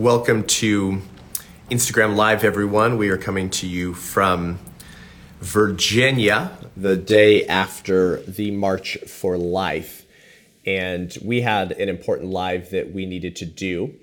[0.00, 1.02] Welcome to
[1.70, 2.96] Instagram Live, everyone.
[2.96, 4.58] We are coming to you from
[5.40, 10.06] Virginia the day after the March for Life.
[10.64, 13.94] And we had an important live that we needed to do.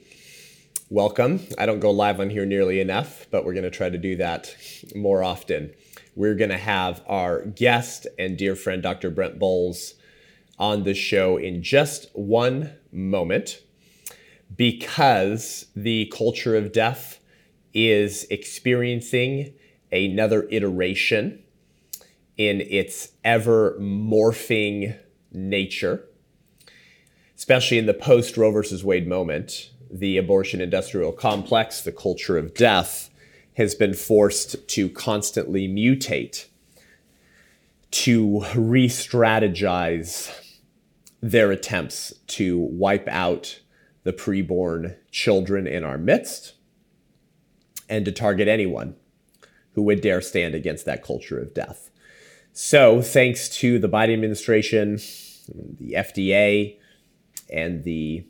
[0.91, 1.39] Welcome.
[1.57, 4.17] I don't go live on here nearly enough, but we're going to try to do
[4.17, 4.55] that
[4.93, 5.73] more often.
[6.15, 9.09] We're going to have our guest and dear friend, Dr.
[9.09, 9.95] Brent Boles,
[10.59, 13.63] on the show in just one moment
[14.55, 17.19] because the culture of death
[17.73, 19.53] is experiencing
[19.91, 21.43] another iteration
[22.37, 24.97] in its ever morphing
[25.31, 26.03] nature,
[27.35, 29.71] especially in the post Roe versus Wade moment.
[29.89, 33.09] The abortion industrial complex, the culture of death,
[33.55, 36.47] has been forced to constantly mutate,
[37.89, 40.31] to re strategize
[41.21, 43.61] their attempts to wipe out
[44.07, 46.53] the preborn children in our midst
[47.89, 48.95] and to target anyone
[49.73, 51.89] who would dare stand against that culture of death.
[52.53, 54.99] So, thanks to the Biden administration,
[55.49, 56.77] the FDA,
[57.51, 58.25] and the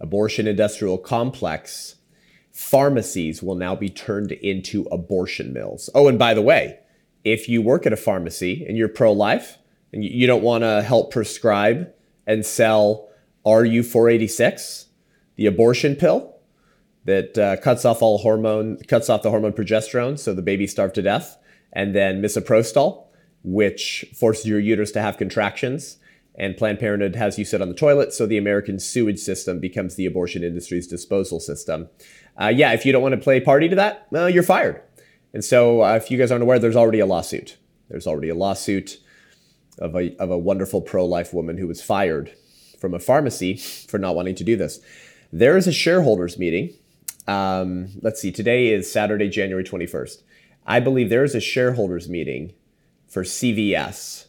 [0.00, 1.96] abortion industrial complex,
[2.50, 5.90] pharmacies will now be turned into abortion mills.
[5.94, 6.78] Oh, and by the way,
[7.22, 9.58] if you work at a pharmacy and you're pro life
[9.92, 11.92] and you don't want to help prescribe
[12.26, 13.10] and sell
[13.44, 14.85] RU486,
[15.36, 16.34] the abortion pill
[17.04, 20.94] that uh, cuts off all hormone, cuts off the hormone progesterone, so the baby starved
[20.96, 21.38] to death,
[21.72, 23.06] and then misoprostol,
[23.44, 25.98] which forces your uterus to have contractions.
[26.38, 29.94] And Planned Parenthood has you sit on the toilet, so the American sewage system becomes
[29.94, 31.88] the abortion industry's disposal system.
[32.38, 34.82] Uh, yeah, if you don't want to play party to that, well, you're fired.
[35.32, 37.56] And so, uh, if you guys aren't aware, there's already a lawsuit.
[37.88, 38.98] There's already a lawsuit
[39.78, 42.34] of a, of a wonderful pro life woman who was fired
[42.78, 44.80] from a pharmacy for not wanting to do this.
[45.32, 46.74] There is a shareholders meeting.
[47.26, 50.22] Um, let's see, today is Saturday, January 21st.
[50.66, 52.52] I believe there is a shareholders meeting
[53.08, 54.26] for CVS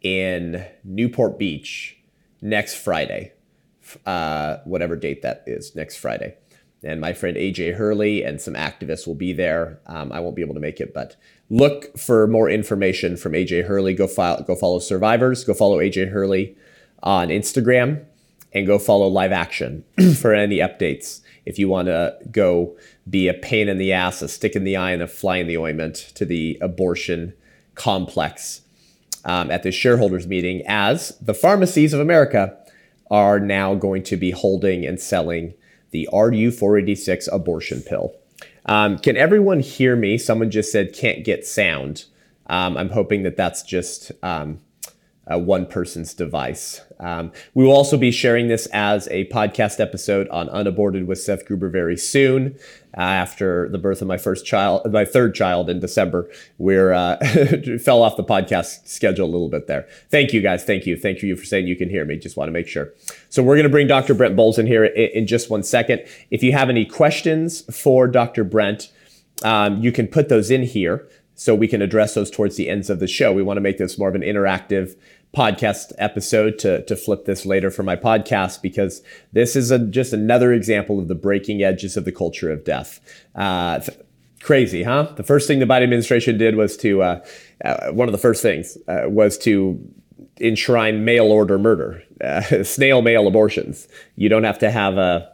[0.00, 1.98] in Newport Beach
[2.40, 3.32] next Friday,
[4.06, 6.36] uh, whatever date that is, next Friday.
[6.82, 9.80] And my friend AJ Hurley and some activists will be there.
[9.86, 11.16] Um, I won't be able to make it, but
[11.50, 13.92] look for more information from AJ Hurley.
[13.92, 15.44] Go, file, go follow Survivors.
[15.44, 16.56] Go follow AJ Hurley
[17.02, 18.06] on Instagram
[18.52, 19.84] and go follow Live Action
[20.16, 21.20] for any updates.
[21.46, 22.76] If you want to go
[23.08, 25.46] be a pain in the ass, a stick in the eye, and a fly in
[25.46, 27.34] the ointment to the abortion
[27.74, 28.62] complex
[29.24, 32.56] um, at the shareholders meeting, as the pharmacies of America
[33.10, 35.54] are now going to be holding and selling
[35.90, 38.14] the RU486 abortion pill.
[38.66, 40.18] Um, can everyone hear me?
[40.18, 42.04] Someone just said can't get sound.
[42.46, 44.60] Um, I'm hoping that that's just um,
[45.30, 46.80] uh, one person's device.
[47.00, 51.46] Um, we will also be sharing this as a podcast episode on Unaborted with Seth
[51.46, 52.56] Gruber very soon.
[52.96, 56.28] Uh, after the birth of my first child, my third child in December,
[56.58, 57.16] we're uh,
[57.82, 59.88] fell off the podcast schedule a little bit there.
[60.10, 60.64] Thank you guys.
[60.64, 60.96] Thank you.
[60.96, 62.16] Thank you for saying you can hear me.
[62.16, 62.92] Just want to make sure.
[63.28, 64.12] So we're going to bring Dr.
[64.12, 66.04] Brent Boles in here in, in, just one second.
[66.30, 68.44] If you have any questions for Dr.
[68.44, 68.90] Brent,
[69.44, 71.08] um, you can put those in here
[71.40, 73.32] so we can address those towards the ends of the show.
[73.32, 74.94] We want to make this more of an interactive
[75.36, 79.02] podcast episode to, to flip this later for my podcast because
[79.32, 83.00] this is a, just another example of the breaking edges of the culture of death.
[83.34, 83.80] Uh,
[84.42, 85.12] crazy, huh?
[85.16, 87.24] The first thing the Biden administration did was to, uh,
[87.64, 89.78] uh, one of the first things uh, was to
[90.40, 93.86] enshrine mail order murder, uh, snail mail abortions.
[94.16, 95.30] You don't have to have a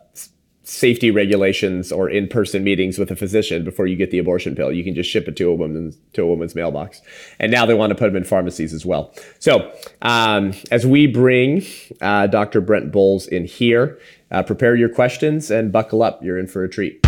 [0.67, 4.73] safety regulations or in-person meetings with a physician before you get the abortion pill.
[4.73, 7.01] You can just ship it to a woman to a woman's mailbox,
[7.39, 9.15] and now they want to put them in pharmacies as well.
[9.39, 9.73] So
[10.03, 11.65] um, as we bring
[12.01, 12.61] uh, Dr.
[12.61, 13.99] Brent Boles in here,
[14.33, 16.23] uh, prepare your questions and buckle up.
[16.23, 17.01] You're in for a treat.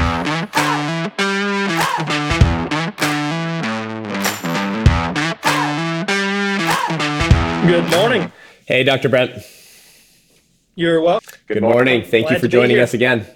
[7.66, 8.32] Good morning.
[8.66, 9.08] Hey, Dr.
[9.08, 9.32] Brent.
[10.76, 11.28] You're welcome.
[11.48, 11.76] Good, Good morning.
[11.76, 12.02] morning.
[12.08, 13.26] Thank Glad you for joining us again.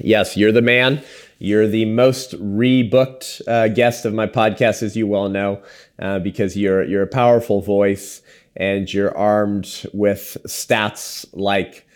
[0.00, 1.02] Yes, you're the man.
[1.38, 5.62] You're the most rebooked uh, guest of my podcast, as you well know,
[5.98, 8.22] uh, because you're you're a powerful voice
[8.56, 11.86] and you're armed with stats like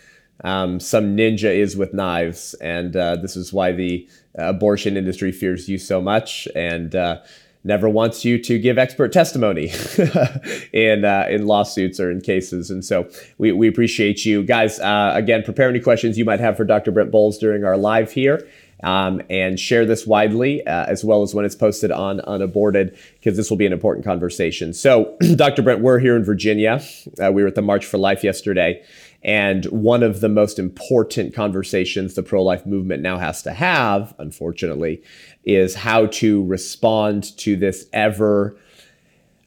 [0.44, 5.68] um, some ninja is with knives, and uh, this is why the abortion industry fears
[5.68, 6.46] you so much.
[6.54, 7.20] And uh,
[7.64, 9.70] never wants you to give expert testimony
[10.72, 12.70] in uh, in lawsuits or in cases.
[12.70, 14.80] And so we, we appreciate you guys.
[14.80, 16.90] Uh, again, prepare any questions you might have for Dr.
[16.90, 18.46] Brent Boles during our live here.
[18.84, 23.36] Um, and share this widely uh, as well as when it's posted on Unaborted, because
[23.36, 24.74] this will be an important conversation.
[24.74, 25.62] So, Dr.
[25.62, 26.82] Brent, we're here in Virginia.
[27.22, 28.82] Uh, we were at the March for Life yesterday.
[29.24, 34.14] And one of the most important conversations the pro life movement now has to have,
[34.18, 35.02] unfortunately,
[35.44, 38.56] is how to respond to this ever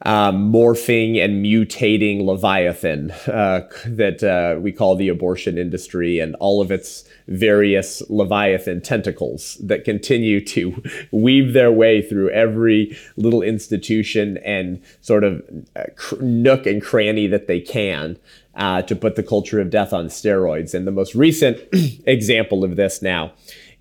[0.01, 6.61] um, morphing and mutating leviathan uh, that uh, we call the abortion industry and all
[6.61, 14.37] of its various leviathan tentacles that continue to weave their way through every little institution
[14.39, 15.41] and sort of
[15.75, 15.83] uh,
[16.19, 18.17] nook and cranny that they can
[18.55, 20.73] uh, to put the culture of death on steroids.
[20.73, 21.59] And the most recent
[22.05, 23.33] example of this now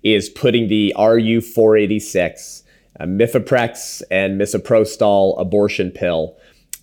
[0.05, 2.63] is putting the RU 486
[2.99, 6.37] uh, mifeprex and misoprostol abortion pill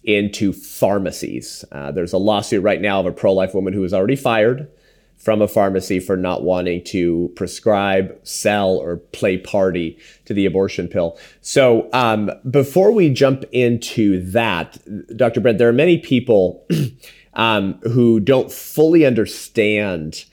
[0.04, 1.64] into pharmacies.
[1.70, 4.69] Uh, there's a lawsuit right now of a pro life woman who was already fired
[5.16, 10.88] from a pharmacy for not wanting to prescribe, sell, or play party to the abortion
[10.88, 11.16] pill.
[11.42, 14.78] So, um, before we jump into that,
[15.16, 15.40] Dr.
[15.40, 16.66] Brent, there are many people
[17.34, 20.25] um, who don't fully understand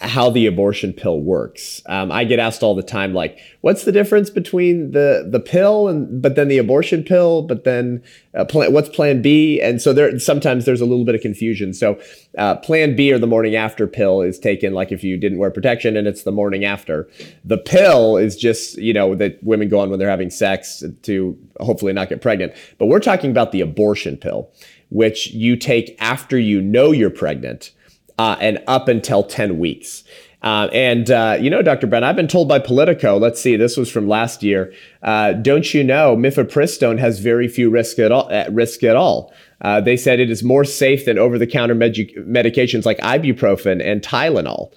[0.00, 1.80] how the abortion pill works.
[1.86, 5.88] Um, I get asked all the time, like, what's the difference between the the pill
[5.88, 8.02] and but then the abortion pill, but then
[8.34, 9.58] uh, plan, what's Plan B?
[9.60, 11.72] And so there sometimes there's a little bit of confusion.
[11.72, 11.98] So
[12.36, 15.50] uh, Plan B or the morning after pill is taken like if you didn't wear
[15.50, 17.08] protection and it's the morning after.
[17.44, 21.38] The pill is just you know that women go on when they're having sex to
[21.58, 22.52] hopefully not get pregnant.
[22.76, 24.50] But we're talking about the abortion pill,
[24.90, 27.70] which you take after you know you're pregnant
[28.20, 30.04] uh, and up until 10 weeks.
[30.42, 31.86] Uh, and, uh, you know, Dr.
[31.86, 34.74] Brent, I've been told by Politico, let's see, this was from last year.
[35.02, 38.30] Uh, don't you know, mifepristone has very few risk at all.
[38.30, 39.32] At risk at all.
[39.62, 43.82] Uh, they said it is more safe than over the counter med- medications like ibuprofen
[43.82, 44.70] and Tylenol.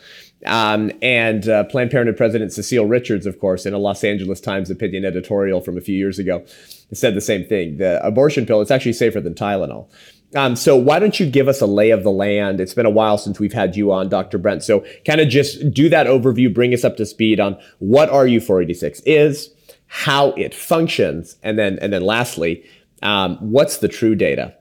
[0.45, 4.69] Um, and uh, Planned Parenthood President Cecile Richards, of course, in a Los Angeles Times
[4.69, 6.43] opinion editorial from a few years ago,
[6.93, 7.77] said the same thing.
[7.77, 9.89] The abortion pill, it's actually safer than Tylenol.
[10.35, 12.59] Um, so why don't you give us a lay of the land?
[12.59, 14.37] It's been a while since we've had you on, Dr.
[14.37, 14.63] Brent.
[14.63, 19.03] So kind of just do that overview, bring us up to speed on what RU486
[19.05, 19.53] is,
[19.87, 22.63] how it functions, and then and then lastly,
[23.03, 24.55] um, what's the true data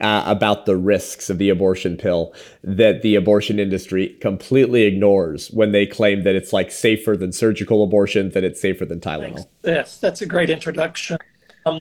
[0.00, 5.72] uh, about the risks of the abortion pill that the abortion industry completely ignores when
[5.72, 9.34] they claim that it's like safer than surgical abortion, that it's safer than Tylenol.
[9.34, 9.48] Thanks.
[9.62, 11.18] Yes, that's a great introduction.
[11.64, 11.80] Um,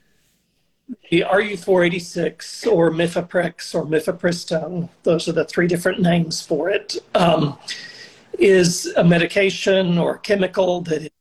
[1.10, 7.57] the RU486 or Mifeprex or Mifepristone, those are the three different names for it, um,
[8.38, 11.12] is a medication or chemical that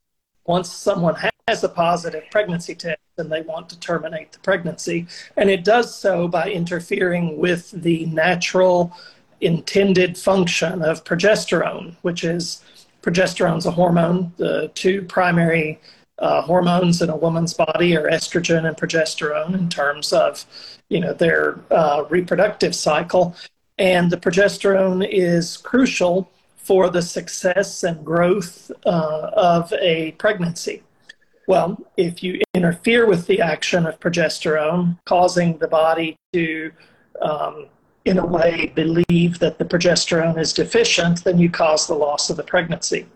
[0.44, 5.50] once someone has a positive pregnancy test and they want to terminate the pregnancy, and
[5.50, 8.96] it does so by interfering with the natural
[9.40, 12.62] intended function of progesterone, which is
[13.02, 14.32] progesterone's a hormone.
[14.36, 15.80] The two primary
[16.18, 20.44] uh, hormones in a woman's body are estrogen and progesterone in terms of,
[20.90, 23.34] you know, their uh, reproductive cycle.
[23.78, 30.84] And the progesterone is crucial for the success and growth uh, of a pregnancy.
[31.46, 36.72] Well, if you interfere with the action of progesterone, causing the body to,
[37.20, 37.66] um,
[38.04, 42.36] in a way, believe that the progesterone is deficient, then you cause the loss of
[42.36, 43.06] the pregnancy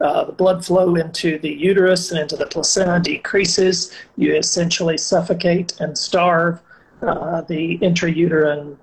[0.00, 3.92] uh, the blood flow into the uterus and into the placenta decreases.
[4.16, 6.60] You essentially suffocate and starve
[7.02, 8.76] uh, the intrauterine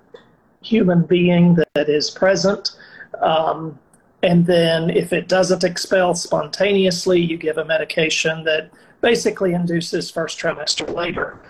[0.62, 2.76] human being that, is present.
[3.20, 3.78] Um,
[4.22, 10.38] and then, if it doesn't expel spontaneously, you give a medication that basically induces first
[10.38, 11.40] trimester labor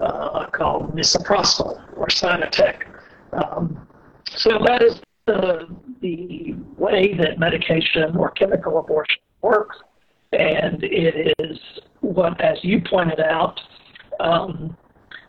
[0.00, 2.82] uh, called misoprostol or Cytotec.
[3.32, 3.86] Um,
[4.36, 5.66] so that is the,
[6.00, 9.76] the way that medication or chemical abortion works,
[10.32, 11.58] and it is
[12.00, 13.60] what, as you pointed out,
[14.20, 14.76] um,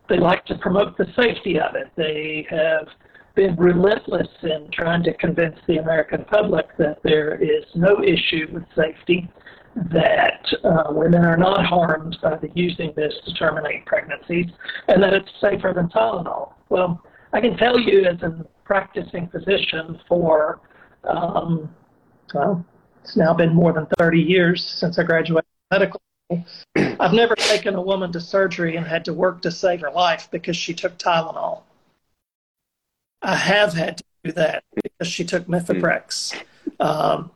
[0.10, 1.91] they like to promote the safety of it.
[1.96, 2.88] They have
[3.36, 8.63] been relentless in trying to convince the American public that there is no issue with
[8.75, 9.29] safety,
[9.75, 14.47] that uh, women are not harmed by the using this to terminate pregnancies,
[14.88, 16.53] and that it's safer than Tylenol.
[16.69, 17.01] Well,
[17.33, 20.59] I can tell you as a practicing physician for,
[21.03, 21.74] um,
[22.33, 22.65] well,
[23.03, 26.45] it's now been more than 30 years since I graduated medical school.
[27.00, 30.27] I've never taken a woman to surgery and had to work to save her life
[30.31, 31.62] because she took Tylenol.
[33.21, 36.39] I have had to do that because she took Mifeprex,
[36.79, 37.31] um,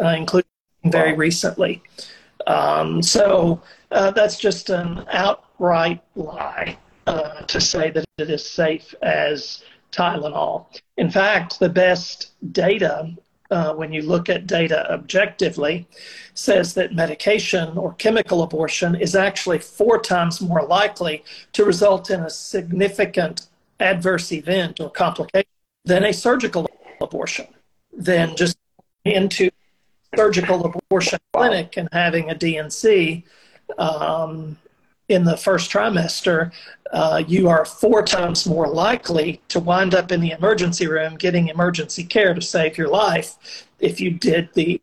[0.00, 0.48] uh, including
[0.90, 1.82] very recently.
[2.46, 8.94] Um, so uh, that's just an outright lie uh, to say that it is safe
[9.02, 10.66] as Tylenol.
[10.96, 13.10] In fact, the best data,
[13.50, 15.86] uh, when you look at data objectively,
[16.34, 22.20] says that medication or chemical abortion is actually four times more likely to result in
[22.20, 23.48] a significant
[23.80, 25.48] adverse event or complication
[25.84, 26.68] than a surgical
[27.00, 27.46] abortion
[27.92, 28.58] than just
[29.04, 29.50] into
[30.16, 33.24] surgical abortion clinic and having a D&C
[33.78, 34.56] um,
[35.08, 36.52] in the first trimester,
[36.92, 41.48] uh, you are four times more likely to wind up in the emergency room getting
[41.48, 44.80] emergency care to save your life if you did the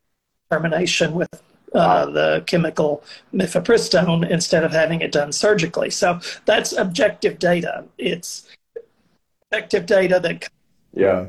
[0.52, 1.42] termination with
[1.74, 3.04] uh, the chemical
[3.34, 5.90] mifepristone instead of having it done surgically.
[5.90, 7.86] So that's objective data.
[7.98, 8.48] It's
[9.52, 10.48] objective data that.
[10.94, 11.28] Yeah.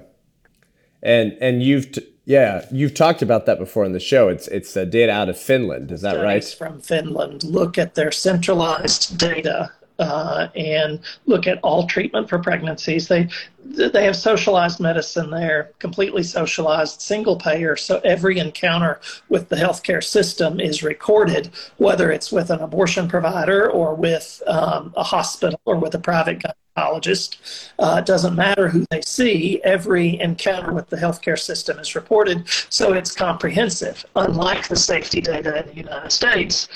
[1.03, 4.29] And and you've t- yeah, you've talked about that before on the show.
[4.29, 5.93] It's it's uh, data out of Finland.
[5.93, 6.45] Is that right?
[6.45, 13.09] From Finland, look at their centralized data uh, and look at all treatment for pregnancies.
[13.09, 13.29] They
[13.65, 17.75] they have socialized medicine there, completely socialized, single payer.
[17.77, 23.69] So every encounter with the healthcare system is recorded, whether it's with an abortion provider
[23.69, 26.43] or with um, a hospital or with a private
[26.77, 27.71] gynecologist.
[27.79, 29.61] Uh, it doesn't matter who they see.
[29.65, 34.05] Every encounter with the healthcare system is reported, so it's comprehensive.
[34.15, 36.69] Unlike the safety data in the United States,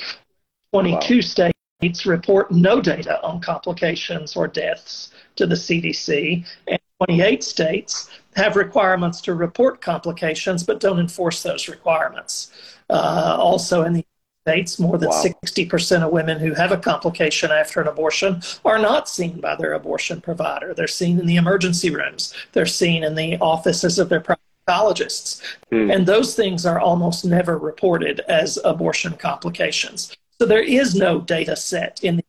[0.72, 1.20] 22 wow.
[1.20, 1.59] states
[2.04, 9.20] report no data on complications or deaths to the CDC, and 28 states have requirements
[9.22, 12.50] to report complications but don't enforce those requirements.
[12.90, 14.04] Uh, also, in the
[14.48, 15.22] States, more than wow.
[15.44, 19.74] 60% of women who have a complication after an abortion are not seen by their
[19.74, 20.72] abortion provider.
[20.72, 25.42] They're seen in the emergency rooms, they're seen in the offices of their proctologists.
[25.70, 25.90] Hmm.
[25.90, 30.16] And those things are almost never reported as abortion complications.
[30.40, 32.24] So there is no data set in the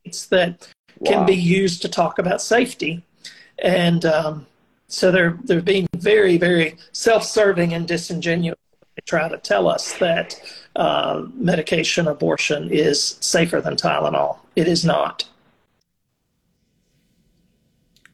[0.00, 1.12] States that wow.
[1.12, 3.04] can be used to talk about safety.
[3.60, 4.46] And um,
[4.88, 8.58] so they're, they're being very, very self serving and disingenuous.
[8.96, 10.42] They try to tell us that
[10.74, 14.38] uh, medication abortion is safer than Tylenol.
[14.56, 15.28] It is not.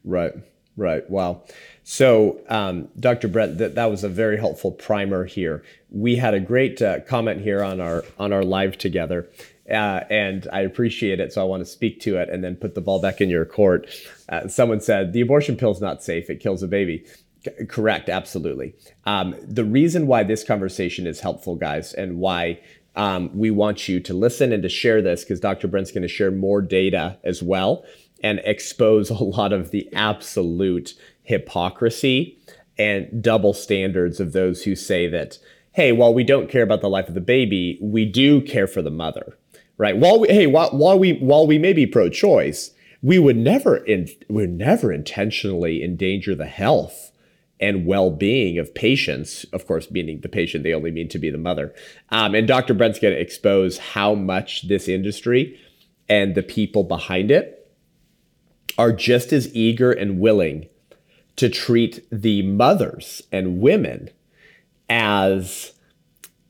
[0.04, 0.34] Right,
[0.78, 1.08] right.
[1.10, 1.42] Wow.
[1.82, 3.28] So, um, Dr.
[3.28, 5.62] Brent, that, that was a very helpful primer here.
[5.90, 9.28] We had a great uh, comment here on our on our live together,
[9.70, 11.32] uh, and I appreciate it.
[11.32, 13.44] So I want to speak to it and then put the ball back in your
[13.44, 13.88] court.
[14.28, 17.04] Uh, someone said the abortion pill is not safe; it kills a baby.
[17.44, 18.74] C- correct, absolutely.
[19.04, 22.60] Um, the reason why this conversation is helpful, guys, and why
[22.96, 25.68] um, we want you to listen and to share this, because Dr.
[25.68, 27.84] Brent's going to share more data as well
[28.22, 32.38] and expose a lot of the absolute hypocrisy
[32.78, 35.38] and double standards of those who say that,
[35.72, 38.82] hey, while we don't care about the life of the baby, we do care for
[38.82, 39.36] the mother,
[39.76, 39.96] right?
[39.96, 42.70] While we, hey, while, while we while we may be pro-choice,
[43.02, 47.12] we would never in, would never intentionally endanger the health
[47.60, 49.44] and well-being of patients.
[49.52, 51.74] Of course, meaning the patient, they only mean to be the mother.
[52.10, 52.74] Um, and Dr.
[52.74, 55.58] Brent's going to expose how much this industry
[56.08, 57.57] and the people behind it
[58.78, 60.68] are just as eager and willing
[61.36, 64.08] to treat the mothers and women
[64.88, 65.72] as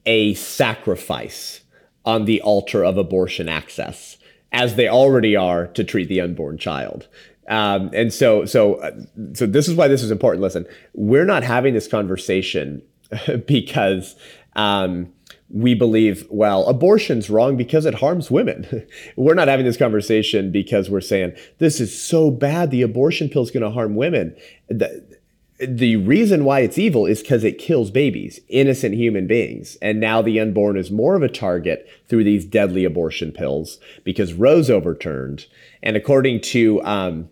[0.06, 1.62] a sacrifice
[2.04, 4.16] on the altar of abortion access,
[4.52, 7.08] as they already are to treat the unborn child.
[7.48, 8.92] Um, and so, so, uh,
[9.32, 10.42] so this is why this is important.
[10.42, 12.82] Listen, we're not having this conversation
[13.46, 14.16] because
[14.54, 15.12] um,
[15.50, 18.86] we believe, well, abortion's wrong because it harms women.
[19.16, 23.42] we're not having this conversation because we're saying this is so bad, the abortion pill
[23.42, 24.36] is going to harm women.
[24.68, 25.04] The,
[25.58, 29.76] the reason why it's evil is because it kills babies, innocent human beings.
[29.82, 34.34] And now the unborn is more of a target through these deadly abortion pills because
[34.34, 35.46] Roe's overturned.
[35.82, 37.28] And according to, um,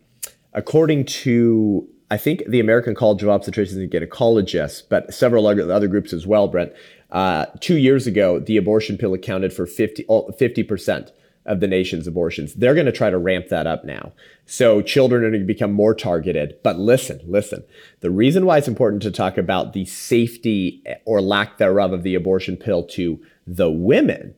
[0.54, 6.12] according to, I think the American College of Obstetricians and Gynecologists, but several other groups
[6.12, 6.72] as well, Brent,
[7.10, 11.10] uh, two years ago, the abortion pill accounted for 50, 50%
[11.46, 12.54] of the nation's abortions.
[12.54, 14.12] They're going to try to ramp that up now.
[14.46, 16.56] So children are going to become more targeted.
[16.62, 17.64] But listen, listen.
[18.00, 22.16] The reason why it's important to talk about the safety or lack thereof of the
[22.16, 24.34] abortion pill to the women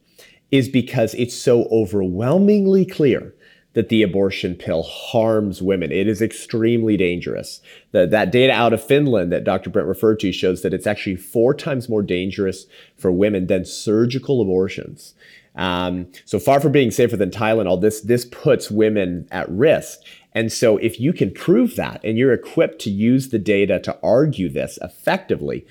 [0.51, 3.35] is because it's so overwhelmingly clear
[3.79, 5.93] that the abortion pill harms women.
[5.93, 7.61] It is extremely dangerous.
[7.93, 9.71] The, that data out of Finland that Dr.
[9.71, 12.67] Brent referred to shows that it's actually four times more dangerous
[12.97, 15.15] for women than surgical abortions.
[15.55, 20.01] Um, so far from being safer than Tylenol, this this puts women at risk.
[20.33, 23.97] And so, if you can prove that, and you're equipped to use the data to
[24.03, 25.65] argue this effectively,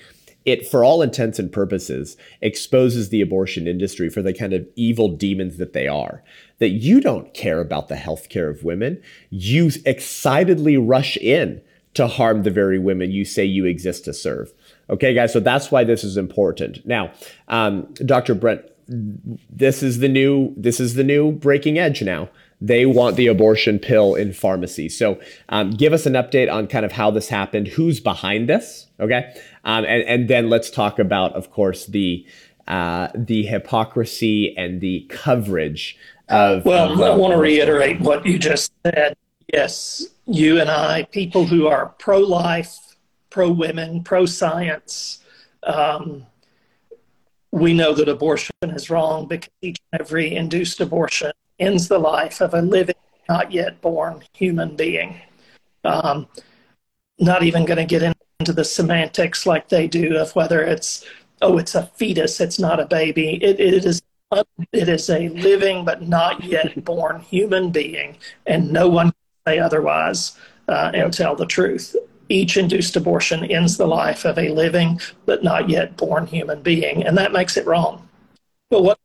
[0.48, 5.08] it, for all intents and purposes, exposes the abortion industry for the kind of evil
[5.08, 6.22] demons that they are.
[6.58, 9.00] That you don't care about the health care of women.
[9.30, 11.60] You excitedly rush in
[11.94, 14.52] to harm the very women you say you exist to serve.
[14.90, 16.84] Okay, guys, so that's why this is important.
[16.86, 17.12] Now,
[17.48, 18.34] um, Dr.
[18.34, 22.30] Brent, this is the new this is the new breaking edge now.
[22.60, 24.88] They want the abortion pill in pharmacy.
[24.88, 28.86] So, um, give us an update on kind of how this happened, who's behind this,
[28.98, 29.32] okay,
[29.64, 32.26] um, and and then let's talk about, of course, the
[32.66, 35.96] uh, the hypocrisy and the coverage
[36.28, 36.64] of.
[36.64, 39.16] Well, of, I want to reiterate what you just said.
[39.52, 42.96] Yes, you and I, people who are pro life,
[43.30, 45.20] pro women, pro science,
[45.62, 46.26] um,
[47.50, 52.40] we know that abortion is wrong because each and every induced abortion ends the life
[52.40, 52.94] of a living,
[53.28, 55.20] not yet born human being.
[55.84, 56.26] Um,
[57.18, 61.04] not even going to get into the semantics like they do of whether it's
[61.42, 63.42] oh it's a fetus it's not a baby.
[63.42, 64.02] It, it is
[64.72, 69.58] it is a living but not yet born human being and no one can say
[69.58, 70.36] otherwise
[70.68, 71.96] uh, and tell the truth.
[72.28, 77.04] Each induced abortion ends the life of a living but not yet born human being
[77.04, 78.06] and that makes it wrong.
[78.70, 78.98] But what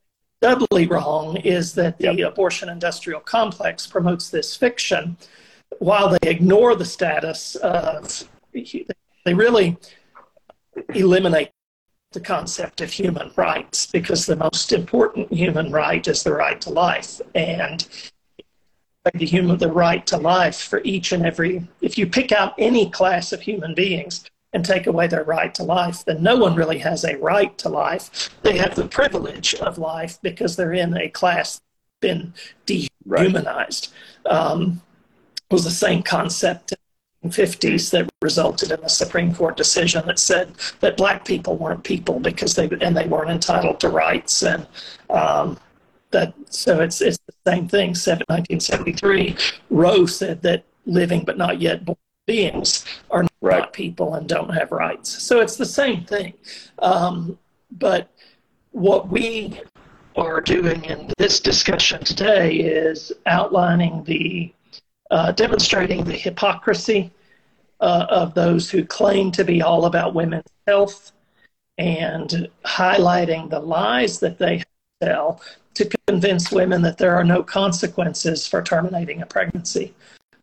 [0.44, 2.34] doubly wrong is that the yep.
[2.34, 5.16] abortion industrial complex promotes this fiction
[5.80, 9.78] while they ignore the status of they really
[10.96, 11.50] eliminate
[12.12, 16.70] the concept of human rights because the most important human right is the right to
[16.70, 17.88] life and
[19.14, 22.90] the human the right to life for each and every if you pick out any
[22.90, 26.78] class of human beings and take away their right to life then no one really
[26.80, 31.10] has a right to life they have the privilege of life because they're in a
[31.10, 31.62] class
[32.02, 32.34] been
[32.66, 33.94] dehumanized
[34.26, 34.34] right.
[34.36, 34.82] um,
[35.50, 36.74] was the same concept
[37.22, 41.56] in the 50s that resulted in a Supreme Court decision that said that black people
[41.56, 44.68] weren't people because they and they weren't entitled to rights and
[45.10, 45.58] um,
[46.12, 47.90] that so it's it's the same thing.
[47.90, 49.36] 1973,
[49.70, 53.60] Roe said that living but not yet born beings are right.
[53.60, 55.24] not people and don't have rights.
[55.24, 56.34] So it's the same thing.
[56.80, 57.38] Um,
[57.72, 58.10] but
[58.72, 59.60] what we
[60.16, 64.54] are doing in this discussion today is outlining the
[65.12, 67.12] uh, demonstrating the hypocrisy
[67.80, 71.12] uh, of those who claim to be all about women's health
[71.78, 74.64] and highlighting the lies that they
[75.02, 75.42] tell
[75.74, 79.94] to convince women that there are no consequences for terminating a pregnancy.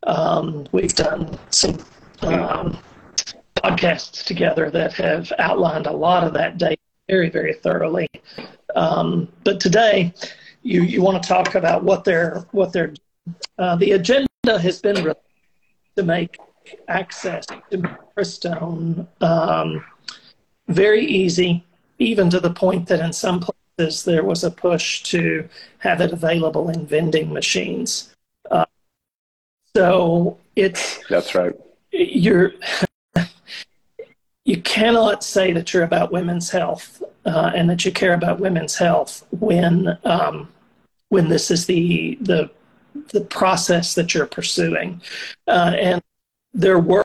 [0.07, 1.77] Um, we've done some
[2.21, 2.77] um,
[3.55, 8.07] podcasts together that have outlined a lot of that data very, very thoroughly.
[8.75, 10.13] Um, but today,
[10.63, 12.93] you, you want to talk about what they're what they're
[13.57, 15.13] uh, the agenda has been
[15.95, 16.37] to make
[16.87, 19.83] access to mifepristone um,
[20.67, 21.63] very easy,
[21.99, 25.47] even to the point that in some places there was a push to
[25.79, 28.15] have it available in vending machines.
[29.75, 31.53] So it's that's right.
[31.91, 32.53] You're
[34.45, 38.75] you cannot say that you're about women's health uh, and that you care about women's
[38.75, 40.49] health when um,
[41.09, 42.49] when this is the the
[43.09, 45.01] the process that you're pursuing.
[45.47, 46.01] Uh, and
[46.53, 47.03] there were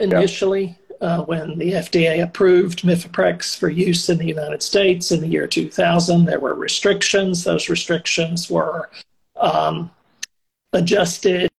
[0.00, 5.28] initially, uh, when the FDA approved Mifeprex for use in the United States in the
[5.28, 7.44] year 2000, there were restrictions.
[7.44, 8.90] Those restrictions were
[9.36, 9.90] um,
[10.72, 11.50] adjusted,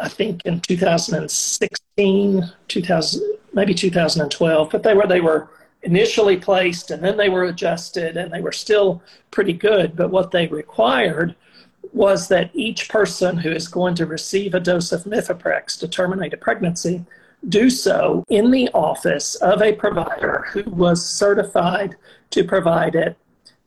[0.00, 5.50] I think, in 2016, 2000, maybe 2012, but they were they were
[5.82, 9.96] initially placed and then they were adjusted and they were still pretty good.
[9.96, 11.34] But what they required
[11.92, 16.32] was that each person who is going to receive a dose of Mifeprex to terminate
[16.32, 17.04] a pregnancy
[17.48, 21.96] do so in the office of a provider who was certified
[22.30, 23.16] to provide it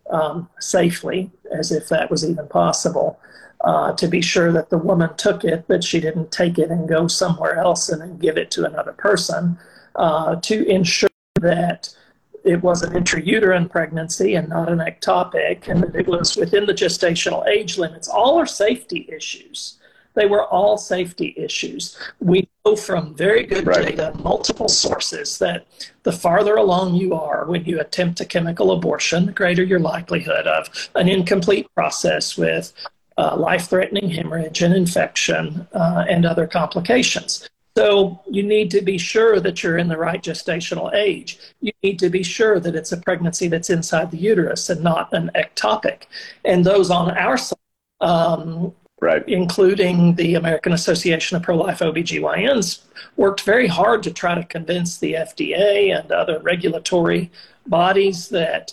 [0.09, 3.19] um, safely, as if that was even possible,
[3.61, 6.87] uh, to be sure that the woman took it, that she didn't take it and
[6.87, 9.57] go somewhere else and then give it to another person,
[9.95, 11.95] uh, to ensure that
[12.43, 16.73] it was an intrauterine pregnancy and not an ectopic, and that it was within the
[16.73, 18.07] gestational age limits.
[18.07, 19.79] All are safety issues.
[20.13, 21.97] They were all safety issues.
[22.19, 23.85] We know from very good right.
[23.85, 25.67] data, multiple sources, that
[26.03, 30.47] the farther along you are when you attempt a chemical abortion, the greater your likelihood
[30.47, 32.71] of an incomplete process with
[33.17, 37.49] uh, life threatening hemorrhage and infection uh, and other complications.
[37.77, 41.37] So you need to be sure that you're in the right gestational age.
[41.59, 45.11] You need to be sure that it's a pregnancy that's inside the uterus and not
[45.11, 46.03] an ectopic.
[46.45, 47.57] And those on our side,
[47.99, 49.27] um, right.
[49.27, 52.83] including the American Association of Pro-Life OBGYNs,
[53.17, 57.29] worked very hard to try to convince the FDA and other regulatory
[57.67, 58.71] bodies that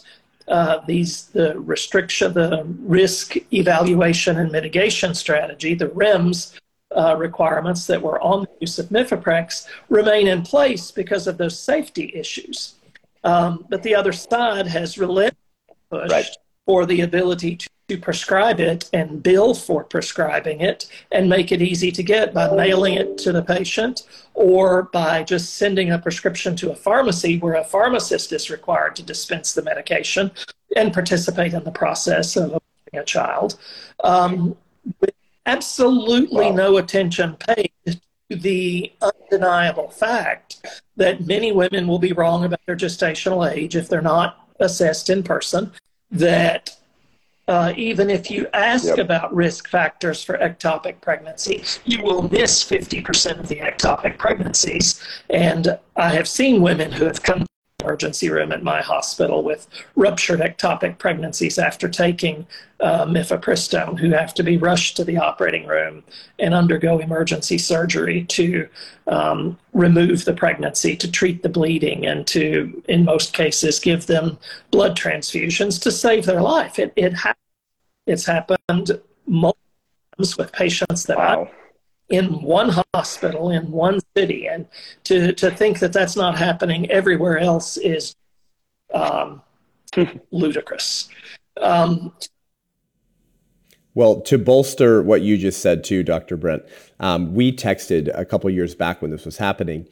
[0.53, 6.53] uh, these the restriction, the risk evaluation and mitigation strategy, the REMS,
[6.95, 11.59] uh, requirements that were on the use of Mifeprex remain in place because of those
[11.59, 12.75] safety issues.
[13.25, 15.39] Um, but the other side has relentlessly
[15.91, 16.27] pushed right.
[16.67, 21.61] for the ability to to prescribe it and bill for prescribing it and make it
[21.61, 26.57] easy to get by mailing it to the patient or by just sending a prescription
[26.57, 30.31] to a pharmacy where a pharmacist is required to dispense the medication
[30.75, 32.59] and participate in the process of
[32.95, 33.59] a child.
[34.03, 34.57] Um,
[35.01, 36.57] with absolutely wow.
[36.57, 38.01] no attention paid to
[38.31, 44.01] the undeniable fact that many women will be wrong about their gestational age if they're
[44.01, 45.73] not assessed in person.
[46.11, 46.77] That
[47.49, 48.99] uh, even if you ask yep.
[48.99, 55.03] about risk factors for ectopic pregnancy, you will miss 50% of the ectopic pregnancies.
[55.29, 57.47] And I have seen women who have come
[57.83, 59.67] emergency room at my hospital with
[59.97, 62.47] ruptured ectopic pregnancies after taking
[62.81, 66.03] uh, mifepristone who have to be rushed to the operating room
[66.39, 68.69] and undergo emergency surgery to
[69.07, 74.39] um, remove the pregnancy, to treat the bleeding, and to, in most cases, give them
[74.71, 76.79] blood transfusions to save their life.
[76.79, 77.35] It, it ha-
[78.07, 79.61] it's happened multiple
[80.17, 81.45] times with patients that wow.
[81.45, 81.62] I
[82.13, 84.67] in one hospital in one city, and
[85.05, 88.15] to to think that that's not happening everywhere else is
[88.95, 89.43] um,
[90.31, 91.09] ludicrous.
[91.61, 92.13] Um,
[93.95, 96.37] well, to bolster what you just said too, Dr.
[96.37, 96.63] Brent,
[97.01, 99.89] um, we texted a couple years back when this was happening,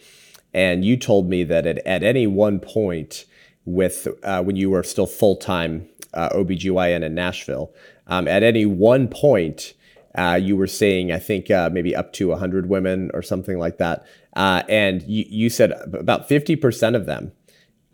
[0.53, 3.25] and you told me that at, at any one point
[3.65, 7.73] with uh, when you were still full time uh, OBGYN in Nashville,
[8.07, 9.73] um, at any one point
[10.16, 13.79] uh, you were saying, I think uh, maybe up to 100 women or something like
[13.79, 14.05] that.
[14.35, 17.33] Uh, and you, you, said about 50% of them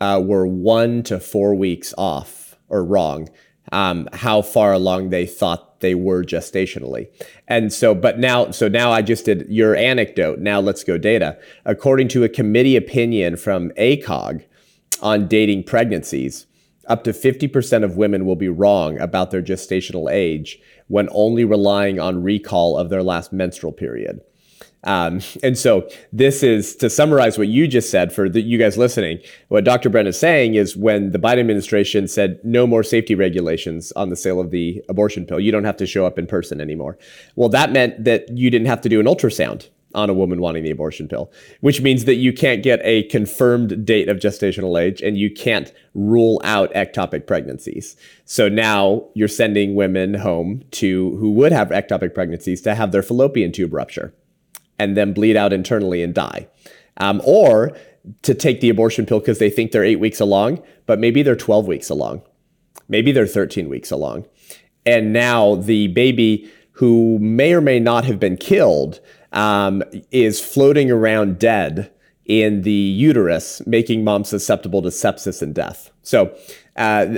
[0.01, 3.29] uh, were one to four weeks off or wrong,
[3.71, 7.07] um, how far along they thought they were gestationally.
[7.47, 10.39] And so, but now, so now I just did your anecdote.
[10.39, 11.37] Now let's go data.
[11.65, 14.43] According to a committee opinion from ACOG
[15.01, 16.46] on dating pregnancies,
[16.87, 21.99] up to 50% of women will be wrong about their gestational age when only relying
[21.99, 24.21] on recall of their last menstrual period.
[24.83, 28.77] Um, and so this is to summarize what you just said for the, you guys
[28.77, 29.19] listening.
[29.49, 29.89] What Dr.
[29.89, 34.15] Brent is saying is when the Biden administration said no more safety regulations on the
[34.15, 36.97] sale of the abortion pill, you don't have to show up in person anymore.
[37.35, 40.63] Well, that meant that you didn't have to do an ultrasound on a woman wanting
[40.63, 45.01] the abortion pill, which means that you can't get a confirmed date of gestational age
[45.01, 47.95] and you can't rule out ectopic pregnancies.
[48.25, 53.03] So now you're sending women home to who would have ectopic pregnancies to have their
[53.03, 54.13] fallopian tube rupture
[54.77, 56.47] and then bleed out internally and die.
[56.97, 57.77] Um, or
[58.23, 61.35] to take the abortion pill because they think they're eight weeks along, but maybe they're
[61.35, 62.21] 12 weeks along.
[62.87, 64.27] Maybe they're 13 weeks along.
[64.85, 68.99] And now the baby who may or may not have been killed
[69.33, 71.91] um, is floating around dead
[72.25, 75.91] in the uterus, making mom susceptible to sepsis and death.
[76.03, 76.35] So,
[76.75, 77.17] uh,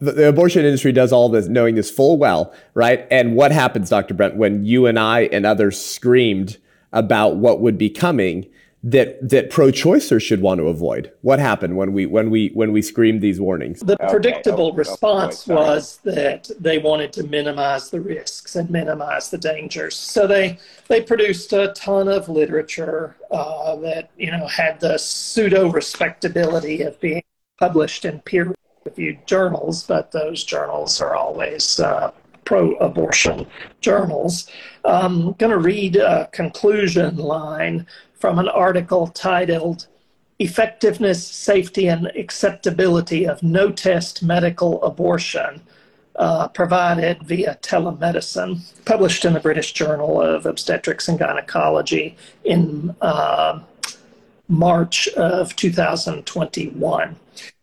[0.00, 3.06] the, the abortion industry does all this knowing this full well, right?
[3.10, 4.14] And what happens, Dr.
[4.14, 6.56] Brent, when you and I and others screamed
[6.92, 8.46] about what would be coming?
[8.84, 11.10] That that pro-choicers should want to avoid?
[11.22, 13.80] What happened when we when we when we screamed these warnings?
[13.80, 19.38] The predictable okay, response was that they wanted to minimize the risks and minimize the
[19.38, 19.96] dangers.
[19.96, 25.70] So they they produced a ton of literature uh, that you know had the pseudo
[25.70, 27.22] respectability of being
[27.58, 32.10] published in peer-reviewed journals, but those journals are always uh,
[32.44, 33.46] pro-abortion
[33.80, 34.50] journals.
[34.84, 37.86] I'm going to read a conclusion line
[38.24, 39.86] from an article titled
[40.38, 45.60] Effectiveness, Safety, and Acceptability of No Test Medical Abortion,
[46.16, 53.60] uh, provided via telemedicine, published in the British Journal of Obstetrics and Gynecology in uh,
[54.48, 57.16] March of 2021.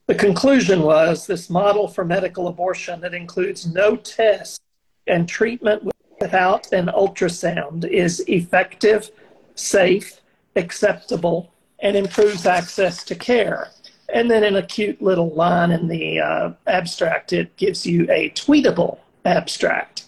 [0.06, 4.62] The conclusion was this model for medical abortion that includes no test
[5.08, 9.10] and treatment without an ultrasound is effective,
[9.56, 10.21] safe,
[10.56, 13.72] acceptable, and improves access to care.
[14.14, 18.30] And then in a cute little line in the uh, abstract, it gives you a
[18.32, 20.06] tweetable abstract.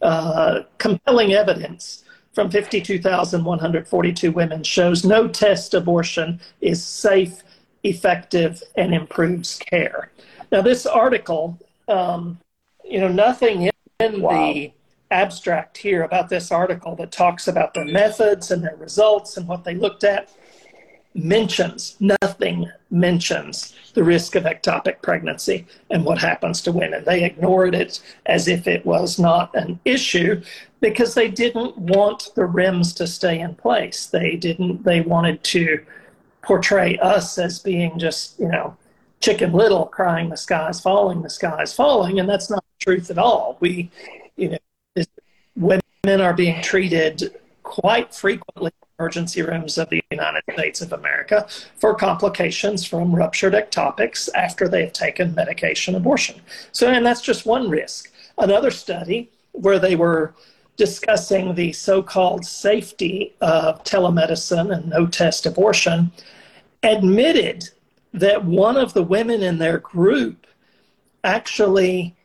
[0.00, 2.02] Uh, compelling evidence
[2.32, 7.42] from 52,142 women shows no test abortion is safe,
[7.84, 10.10] effective, and improves care.
[10.50, 12.38] Now, this article, um,
[12.84, 14.52] you know, nothing in wow.
[14.52, 14.72] the
[15.12, 19.64] abstract here about this article that talks about their methods and their results and what
[19.64, 20.30] they looked at
[21.14, 27.74] mentions nothing mentions the risk of ectopic pregnancy and what happens to women they ignored
[27.74, 30.40] it as if it was not an issue
[30.80, 35.84] because they didn't want the REMS to stay in place they didn't they wanted to
[36.40, 38.74] portray us as being just you know
[39.20, 43.18] chicken little crying the sky's falling the sky's falling and that's not the truth at
[43.18, 43.56] all.
[43.60, 43.90] We,
[44.36, 44.58] you know,
[46.04, 51.46] women are being treated quite frequently in emergency rooms of the United States of America
[51.76, 56.40] for complications from ruptured ectopics after they've taken medication abortion.
[56.72, 58.10] So, and that's just one risk.
[58.36, 60.34] Another study where they were
[60.76, 66.10] discussing the so called safety of telemedicine and no test abortion
[66.82, 67.68] admitted
[68.12, 70.48] that one of the women in their group
[71.22, 72.16] actually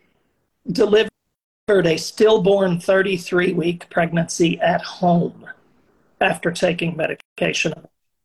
[0.71, 1.11] delivered
[1.69, 5.45] a stillborn 33 week pregnancy at home
[6.21, 7.73] after taking medication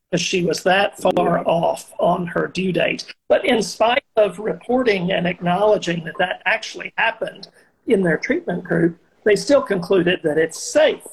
[0.08, 3.12] because she was that far off on her due date.
[3.28, 7.48] But in spite of reporting and acknowledging that that actually happened
[7.88, 11.04] in their treatment group, they still concluded that it's safe.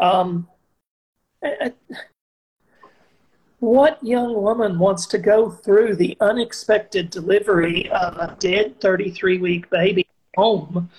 [0.00, 0.48] Um,
[3.60, 9.70] what young woman wants to go through the unexpected delivery of a dead 33 week
[9.70, 10.90] baby home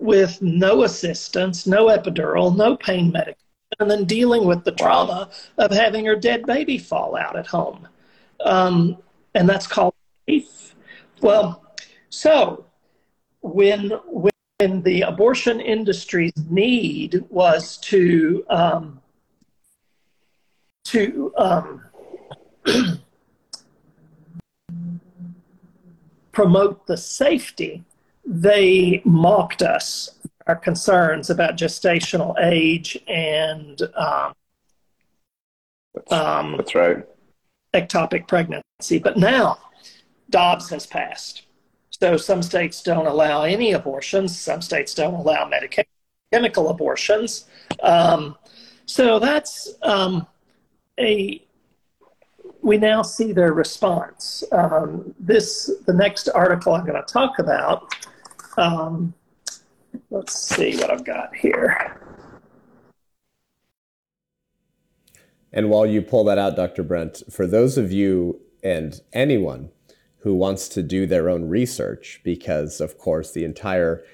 [0.00, 3.36] with no assistance, no epidural, no pain medication,
[3.78, 7.86] and then dealing with the trauma of having her dead baby fall out at home?
[8.44, 8.96] Um,
[9.34, 9.94] and that's called
[10.28, 10.74] safe.
[11.20, 11.62] Well,
[12.08, 12.64] so
[13.42, 19.00] when, when the abortion industry's need was to um,
[20.84, 21.82] to um,
[26.32, 27.84] promote the safety,
[28.32, 30.08] they mocked us,
[30.46, 34.32] our concerns about gestational age and um,
[35.94, 37.04] that's, um, that's right.
[37.74, 39.00] ectopic pregnancy.
[39.00, 39.58] But now
[40.30, 41.42] Dobbs has passed.
[41.90, 45.82] So some states don't allow any abortions, some states don't allow medical
[46.32, 47.46] chemical abortions.
[47.82, 48.36] Um,
[48.86, 50.24] so that's um,
[51.00, 51.44] a
[52.62, 54.44] we now see their response.
[54.52, 57.94] Um, this, the next article I'm going to talk about.
[58.56, 59.14] Um,
[60.10, 62.00] let's see what I've got here.
[65.52, 66.82] And while you pull that out, Dr.
[66.82, 69.70] Brent, for those of you and anyone
[70.18, 74.04] who wants to do their own research, because of course the entire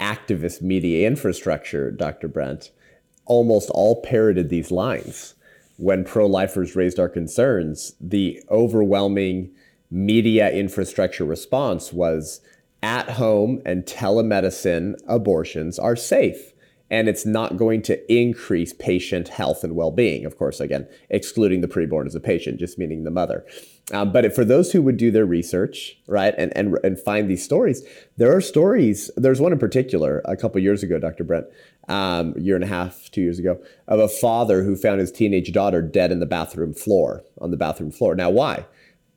[0.00, 2.28] activist media infrastructure, Dr.
[2.28, 2.70] Brent,
[3.26, 5.34] almost all parroted these lines
[5.76, 9.50] when pro lifers raised our concerns, the overwhelming
[9.90, 12.40] media infrastructure response was
[12.82, 16.52] at home and telemedicine abortions are safe
[16.90, 21.68] and it's not going to increase patient health and well-being of course again excluding the
[21.68, 23.44] preborn as a patient just meaning the mother
[23.92, 27.44] um, but for those who would do their research right and, and and find these
[27.44, 31.46] stories there are stories there's one in particular a couple years ago dr brent
[31.88, 35.52] um, year and a half, two years ago, of a father who found his teenage
[35.52, 38.14] daughter dead in the bathroom floor, on the bathroom floor.
[38.14, 38.66] Now, why?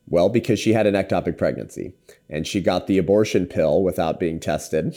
[0.08, 1.92] Well, because she had an ectopic pregnancy
[2.28, 4.96] and she got the abortion pill without being tested.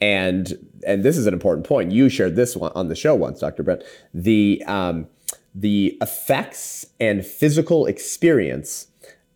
[0.00, 0.54] And
[0.86, 1.90] and this is an important point.
[1.90, 3.64] You shared this one on the show once, Dr.
[3.64, 3.82] Brent.
[4.14, 5.08] The um,
[5.54, 8.86] the effects and physical experience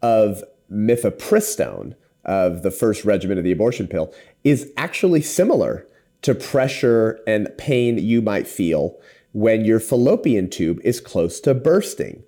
[0.03, 5.87] of mifepristone, of the first regimen of the abortion pill, is actually similar
[6.23, 8.99] to pressure and pain you might feel
[9.33, 12.23] when your fallopian tube is close to bursting.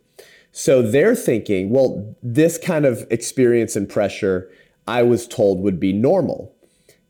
[0.57, 4.49] So they're thinking, well, this kind of experience and pressure
[4.87, 6.55] I was told would be normal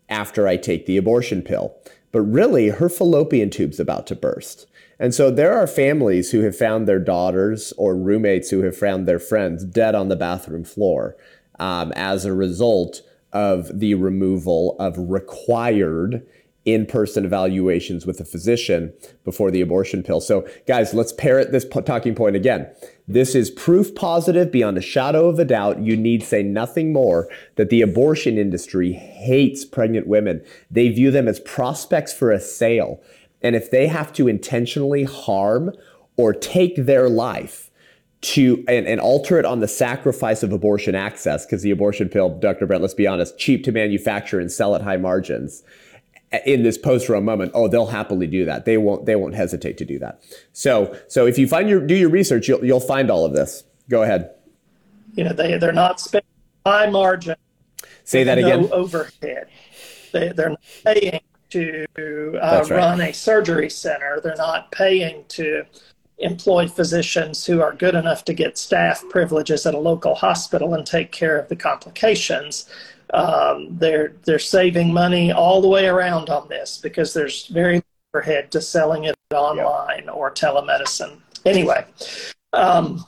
[0.09, 1.76] after I take the abortion pill.
[2.11, 4.66] But really, her fallopian tube's about to burst.
[4.98, 9.07] And so there are families who have found their daughters or roommates who have found
[9.07, 11.14] their friends dead on the bathroom floor
[11.59, 13.02] um, as a result
[13.35, 16.26] of the removal of required
[16.64, 20.20] in person evaluations with a physician before the abortion pill.
[20.20, 22.70] So, guys, let's parrot this talking point again.
[23.07, 25.81] This is proof positive beyond a shadow of a doubt.
[25.81, 30.43] You need say nothing more that the abortion industry hates pregnant women.
[30.71, 33.03] They view them as prospects for a sale.
[33.43, 35.73] And if they have to intentionally harm
[36.17, 37.71] or take their life,
[38.25, 42.31] to and, and alter it on the sacrifice of abortion access because the abortion pill
[42.38, 45.62] dr brent let's be honest cheap to manufacture and sell at high margins
[46.44, 48.64] in this post-Roe moment, oh, they'll happily do that.
[48.64, 49.07] They won't.
[49.07, 50.23] They won't hesitate to do that.
[50.53, 53.64] So, so if you find your do your research, you'll you'll find all of this.
[53.88, 54.31] Go ahead.
[55.14, 56.29] You know, they they're not spending
[56.66, 57.37] high margin.
[58.05, 58.68] Say that no again.
[58.73, 59.49] overhead.
[60.12, 61.20] They they're not paying
[61.51, 61.87] to
[62.40, 62.70] uh, right.
[62.70, 64.20] run a surgery center.
[64.23, 65.64] They're not paying to
[66.18, 70.87] employ physicians who are good enough to get staff privileges at a local hospital and
[70.87, 72.68] take care of the complications.
[73.12, 77.83] Um, they're they're saving money all the way around on this because there's very
[78.14, 81.19] overhead to selling it online or telemedicine.
[81.45, 81.85] Anyway,
[82.53, 83.05] um,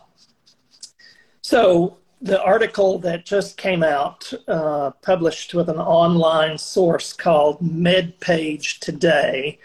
[1.42, 8.78] so the article that just came out, uh, published with an online source called MedPage
[8.78, 9.58] Today,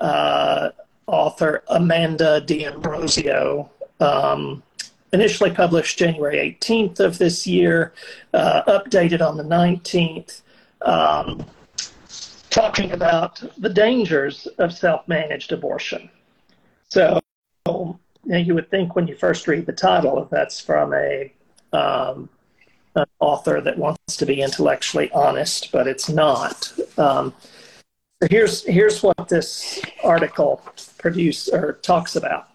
[0.00, 0.70] uh,
[1.06, 3.70] author Amanda D'Ambrosio,
[4.00, 4.62] um,
[5.14, 7.94] initially published January 18th of this year,
[8.34, 10.42] uh, updated on the 19th,
[10.82, 11.46] um,
[12.50, 16.10] talking about the dangers of self managed abortion.
[16.88, 17.20] So,
[17.66, 21.32] you, know, you would think when you first read the title, that's from a
[21.72, 22.28] um,
[22.96, 26.72] an author that wants to be intellectually honest, but it's not.
[26.96, 27.34] Um,
[28.30, 30.62] here's here's what this article
[30.98, 32.48] produce or talks about.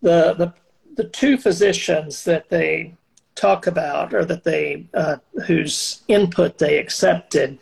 [0.00, 0.54] The the
[0.98, 2.92] the two physicians that they
[3.36, 7.56] talk about or that they uh, whose input they accepted.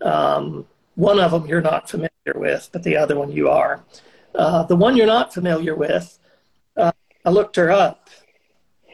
[0.00, 3.84] Um, one of them you're not familiar with, but the other one you are.
[4.34, 6.18] Uh, the one you're not familiar with,
[6.78, 6.92] uh,
[7.26, 8.08] I looked her up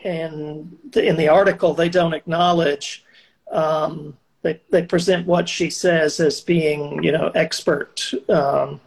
[0.02, 3.04] and in the article they don't acknowledge
[3.52, 8.80] um, they, they present what she says as being you know expert um,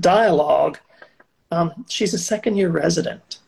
[0.00, 0.78] dialogue
[1.50, 3.38] um, she's a second year resident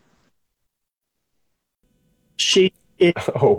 [2.37, 3.53] she is oh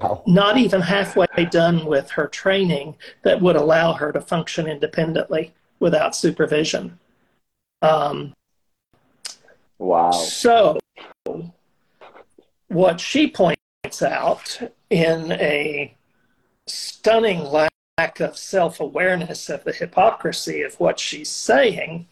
[0.00, 0.22] wow.
[0.26, 6.16] not even halfway done with her training that would allow her to function independently without
[6.16, 6.98] supervision.
[7.82, 8.34] Um,
[9.78, 10.10] wow.
[10.10, 10.78] so
[12.68, 14.60] what she points out
[14.90, 15.94] in a
[16.66, 22.06] stunning lack of self awareness of the hypocrisy of what she's saying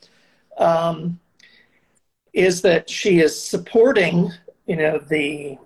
[0.59, 1.21] um,
[2.33, 4.33] is that she is supporting,
[4.67, 5.59] you know, the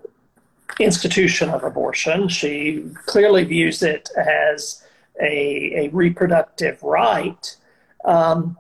[0.79, 2.29] institution of abortion.
[2.29, 4.85] She clearly views it as
[5.21, 7.57] a, a reproductive right.
[8.05, 8.57] Um,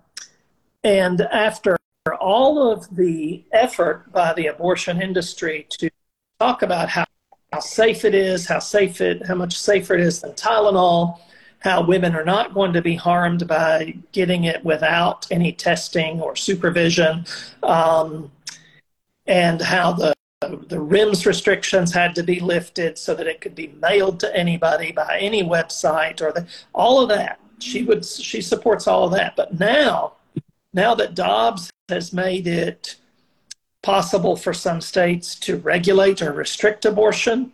[0.84, 1.76] and after
[2.20, 5.90] all of the effort by the abortion industry to
[6.38, 7.04] talk about how,
[7.52, 11.18] how safe it is, how safe it, how much safer it is than Tylenol,
[11.60, 16.34] how women are not going to be harmed by getting it without any testing or
[16.34, 17.26] supervision,
[17.62, 18.30] um,
[19.26, 23.74] and how the the REMS restrictions had to be lifted so that it could be
[23.82, 27.38] mailed to anybody by any website or the, all of that.
[27.58, 29.36] She would she supports all of that.
[29.36, 30.14] But now,
[30.72, 32.96] now that Dobbs has made it
[33.82, 37.52] possible for some states to regulate or restrict abortion,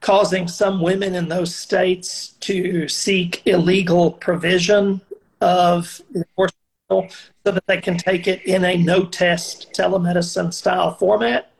[0.00, 5.00] causing some women in those states to seek illegal provision
[5.40, 6.56] of abortion
[6.88, 7.08] so
[7.50, 11.51] that they can take it in a no test telemedicine style format.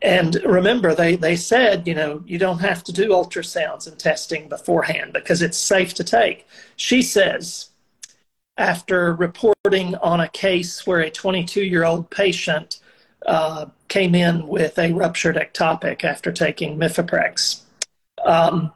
[0.00, 4.48] And remember, they, they said, you know, you don't have to do ultrasounds and testing
[4.48, 6.46] beforehand because it's safe to take.
[6.76, 7.70] She says,
[8.56, 12.80] after reporting on a case where a 22 year old patient
[13.26, 17.62] uh, came in with a ruptured ectopic after taking Mifeprex.
[18.24, 18.72] Um,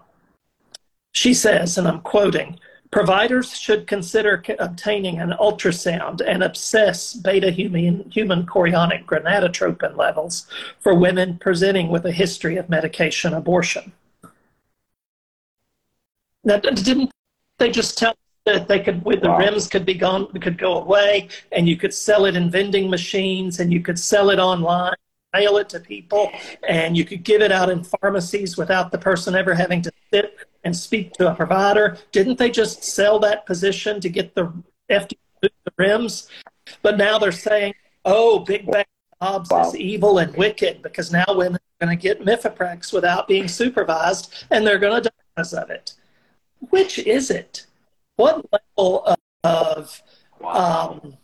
[1.12, 2.58] she says, and I'm quoting,
[2.92, 10.46] providers should consider obtaining an ultrasound and assess beta human, human chorionic gonadotropin levels
[10.78, 13.92] for women presenting with a history of medication abortion.
[16.44, 17.10] Now, didn't
[17.58, 19.38] they just tell that they could with the wow.
[19.38, 23.60] REMS could be gone could go away and you could sell it in vending machines
[23.60, 24.94] and you could sell it online
[25.32, 26.28] mail it to people
[26.68, 30.36] and you could give it out in pharmacies without the person ever having to sit
[30.64, 31.98] and speak to a provider.
[32.12, 34.52] Didn't they just sell that position to get the
[34.90, 36.28] FDA the REMS
[36.82, 38.86] but now they're saying oh big bad
[39.20, 39.68] Dobbs wow.
[39.68, 44.46] is evil and wicked because now women are going to get mifeprex without being supervised
[44.50, 45.94] and they're going to die because of it.
[46.70, 47.66] Which is it?
[48.16, 50.02] What level of, of
[50.44, 51.16] um,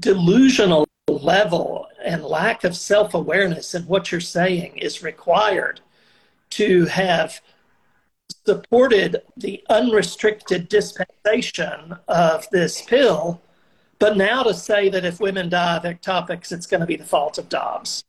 [0.00, 5.80] delusional level and lack of self awareness in what you're saying is required
[6.50, 7.40] to have
[8.46, 13.40] supported the unrestricted dispensation of this pill,
[13.98, 17.04] but now to say that if women die of ectopics, it's going to be the
[17.04, 18.04] fault of Dobbs.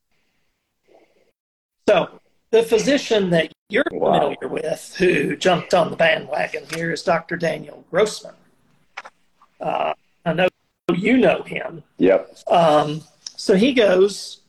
[1.87, 2.19] So
[2.51, 4.13] the physician that you're wow.
[4.13, 7.35] familiar with who jumped on the bandwagon here is Dr.
[7.35, 8.35] Daniel Grossman.
[9.59, 9.93] Uh,
[10.25, 10.47] I know
[10.93, 11.83] you know him.
[11.97, 12.37] Yep.
[12.47, 13.01] Um,
[13.37, 14.41] so he goes,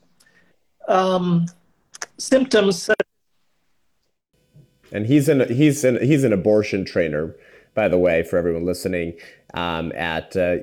[0.88, 1.46] um,
[2.18, 2.90] symptoms.
[4.96, 7.36] And he's an he's an he's an abortion trainer,
[7.74, 9.12] by the way, for everyone listening.
[9.52, 10.56] Um, at uh,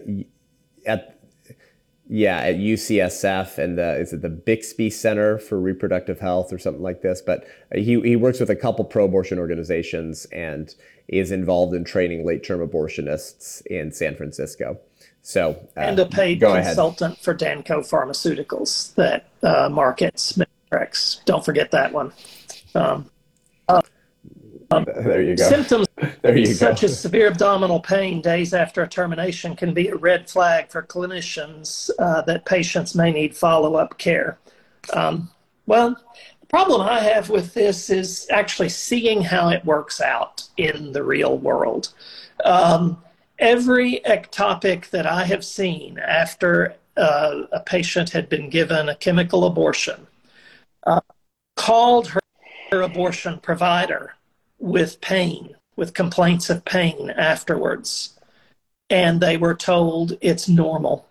[0.87, 1.19] at
[2.09, 6.81] yeah, at UCSF and the, is it the Bixby Center for Reproductive Health or something
[6.81, 7.21] like this?
[7.21, 10.73] But he, he works with a couple pro abortion organizations and
[11.07, 14.79] is involved in training late term abortionists in San Francisco.
[15.21, 17.23] So, uh, and a paid consultant ahead.
[17.23, 21.23] for Danco Pharmaceuticals that uh, markets Mifeprex.
[21.25, 22.11] Don't forget that one.
[22.73, 23.11] Um,
[24.95, 25.49] there you go.
[25.49, 25.87] symptoms
[26.23, 26.85] you such go.
[26.85, 31.89] as severe abdominal pain days after a termination can be a red flag for clinicians
[31.99, 34.37] uh, that patients may need follow-up care.
[34.93, 35.29] Um,
[35.65, 35.91] well,
[36.41, 41.03] the problem I have with this is actually seeing how it works out in the
[41.03, 41.93] real world.
[42.43, 43.01] Um,
[43.39, 49.45] every ectopic that I have seen after uh, a patient had been given a chemical
[49.45, 50.07] abortion
[50.85, 51.01] uh,
[51.55, 54.15] called her abortion provider
[54.63, 58.17] with pain, with complaints of pain afterwards.
[58.89, 61.05] And they were told it's normal.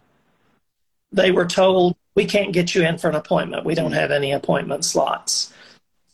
[1.13, 3.67] They were told, we can't get you in for an appointment.
[3.67, 5.53] We don't have any appointment slots.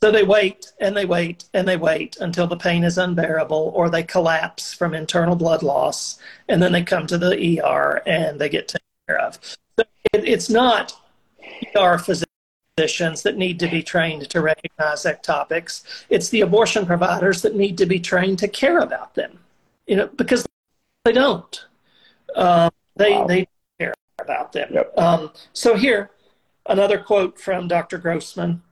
[0.03, 3.89] So they wait and they wait and they wait until the pain is unbearable or
[3.89, 6.19] they collapse from internal blood loss.
[6.49, 9.39] And then they come to the ER and they get taken care of.
[9.79, 10.93] So it, it's not
[11.77, 11.99] ER
[12.79, 15.83] physicians that need to be trained to recognize ectopics.
[16.09, 19.39] It's the abortion providers that need to be trained to care about them,
[19.87, 20.47] you know, because
[21.05, 21.65] they don't.
[22.37, 23.27] Um, they Wow.
[23.27, 23.49] they
[23.81, 24.69] care about them.
[24.73, 24.99] Yep.
[24.99, 26.11] Um, so here,
[26.67, 27.99] another quote from Dr.
[27.99, 28.63] Grossman.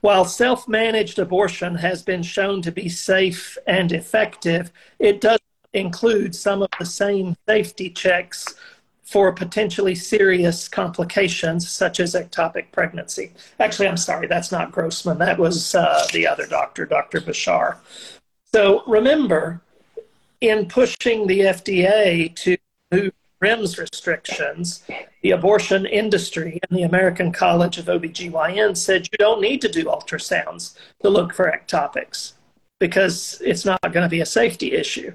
[0.00, 5.38] While self-managed abortion has been shown to be safe and effective, it does
[5.72, 8.56] include some of the same safety checks
[9.12, 13.30] for potentially serious complications such as ectopic pregnancy.
[13.60, 15.18] Actually, I'm sorry, that's not Grossman.
[15.18, 17.20] That was uh, the other doctor, Dr.
[17.20, 17.76] Bashar.
[18.54, 19.60] So remember,
[20.40, 22.56] in pushing the FDA to
[22.90, 24.82] move REMS restrictions,
[25.22, 29.84] the abortion industry and the American College of OBGYN said you don't need to do
[29.84, 32.32] ultrasounds to look for ectopics
[32.80, 35.12] because it's not going to be a safety issue.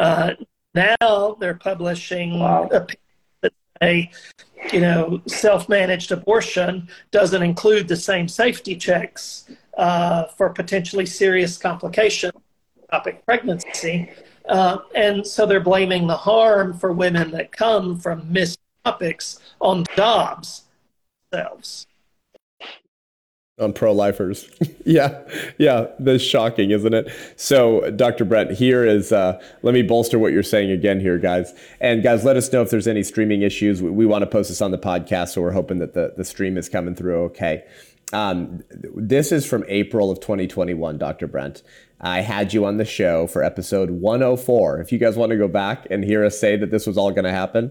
[0.00, 0.32] Uh,
[0.74, 2.64] now they're publishing Wow.
[2.72, 3.06] opinions
[3.80, 4.10] say,
[4.72, 12.32] you know, self-managed abortion doesn't include the same safety checks uh, for potentially serious complications,
[12.92, 14.10] ectopic pregnancy.
[14.48, 19.84] Uh, and so they're blaming the harm for women that come from missed ectopics on
[19.96, 20.64] Dobbs
[21.30, 21.86] themselves.
[23.60, 24.48] On pro-lifers.
[24.84, 25.20] yeah,
[25.58, 27.12] yeah, that's shocking, isn't it?
[27.36, 28.24] So, Dr.
[28.24, 29.12] Brent, here is.
[29.12, 31.52] Uh, let me bolster what you're saying again here, guys.
[31.80, 33.82] And guys, let us know if there's any streaming issues.
[33.82, 36.24] We, we want to post this on the podcast, so we're hoping that the the
[36.24, 37.64] stream is coming through okay.
[38.12, 41.26] Um, this is from April of 2021, Dr.
[41.28, 41.62] Brent.
[42.02, 44.80] I had you on the show for episode 104.
[44.80, 47.10] If you guys want to go back and hear us say that this was all
[47.10, 47.70] going to happen,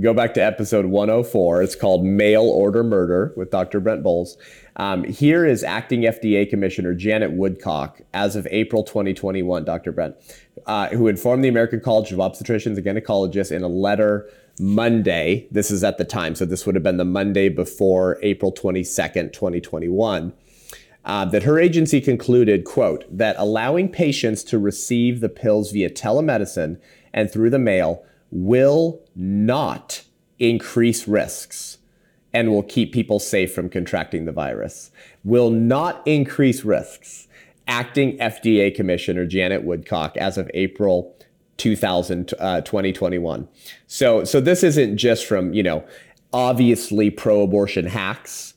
[0.00, 1.62] go back to episode 104.
[1.62, 3.80] It's called Mail Order Murder with Dr.
[3.80, 4.36] Brent Boles.
[4.76, 9.92] Um, here is acting FDA Commissioner Janet Woodcock as of April 2021, Dr.
[9.92, 10.16] Brent,
[10.66, 15.46] uh, who informed the American College of Obstetricians and Gynecologists in a letter Monday.
[15.50, 19.32] This is at the time, so this would have been the Monday before April 22nd,
[19.32, 20.34] 2021
[21.04, 26.78] uh, that her agency concluded, quote, that allowing patients to receive the pills via telemedicine
[27.12, 30.02] and through the mail will not
[30.38, 31.78] increase risks
[32.32, 34.90] and will keep people safe from contracting the virus.
[35.24, 37.28] Will not increase risks.
[37.68, 41.14] Acting FDA Commissioner Janet Woodcock as of April
[41.58, 43.48] 2000, uh, 2021.
[43.86, 45.84] So, so this isn't just from, you know,
[46.32, 48.51] obviously pro-abortion hacks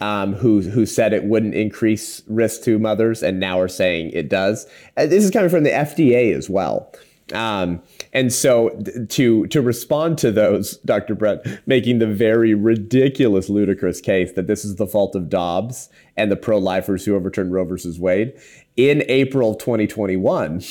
[0.00, 4.28] um, who who said it wouldn't increase risk to mothers, and now are saying it
[4.28, 4.66] does.
[4.96, 6.92] This is coming from the FDA as well.
[7.34, 7.82] Um,
[8.14, 8.70] and so
[9.10, 11.14] to to respond to those, Dr.
[11.14, 16.32] Brent making the very ridiculous, ludicrous case that this is the fault of Dobbs and
[16.32, 18.32] the pro-lifers who overturned Roe versus Wade
[18.76, 20.62] in April of 2021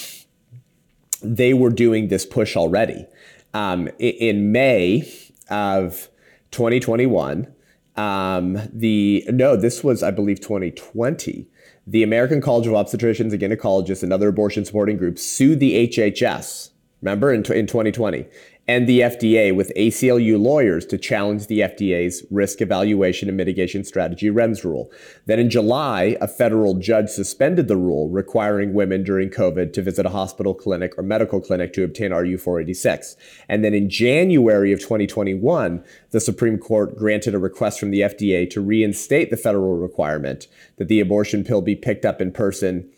[1.21, 3.05] they were doing this push already.
[3.53, 5.11] Um, in May
[5.49, 6.09] of
[6.51, 7.53] 2021,
[7.97, 11.47] um, the no, this was I believe 2020.
[11.85, 16.71] The American College of Obstetricians and Gynecologists and other abortion supporting groups sued the HHS.
[17.01, 18.25] Remember in, in 2020
[18.67, 24.29] and the FDA with ACLU lawyers to challenge the FDA's risk evaluation and mitigation strategy
[24.29, 24.91] REMS rule.
[25.25, 30.05] Then in July, a federal judge suspended the rule requiring women during COVID to visit
[30.05, 33.15] a hospital clinic or medical clinic to obtain RU486.
[33.47, 38.49] And then in January of 2021, the Supreme Court granted a request from the FDA
[38.49, 42.89] to reinstate the federal requirement that the abortion pill be picked up in person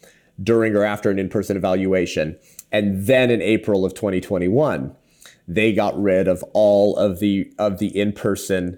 [0.41, 2.37] during or after an in-person evaluation.
[2.71, 4.95] And then in April of 2021,
[5.49, 8.77] they got rid of all of the of the in-person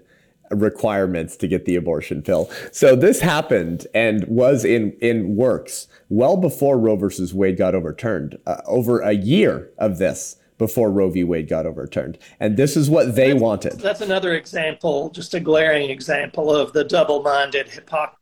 [0.50, 2.50] requirements to get the abortion pill.
[2.72, 8.38] So this happened and was in in works well before Roe versus Wade got overturned.
[8.46, 11.24] Uh, over a year of this before Roe v.
[11.24, 12.18] Wade got overturned.
[12.38, 13.80] And this is what they wanted.
[13.80, 18.18] That's another example, just a glaring example of the double minded hypocrisy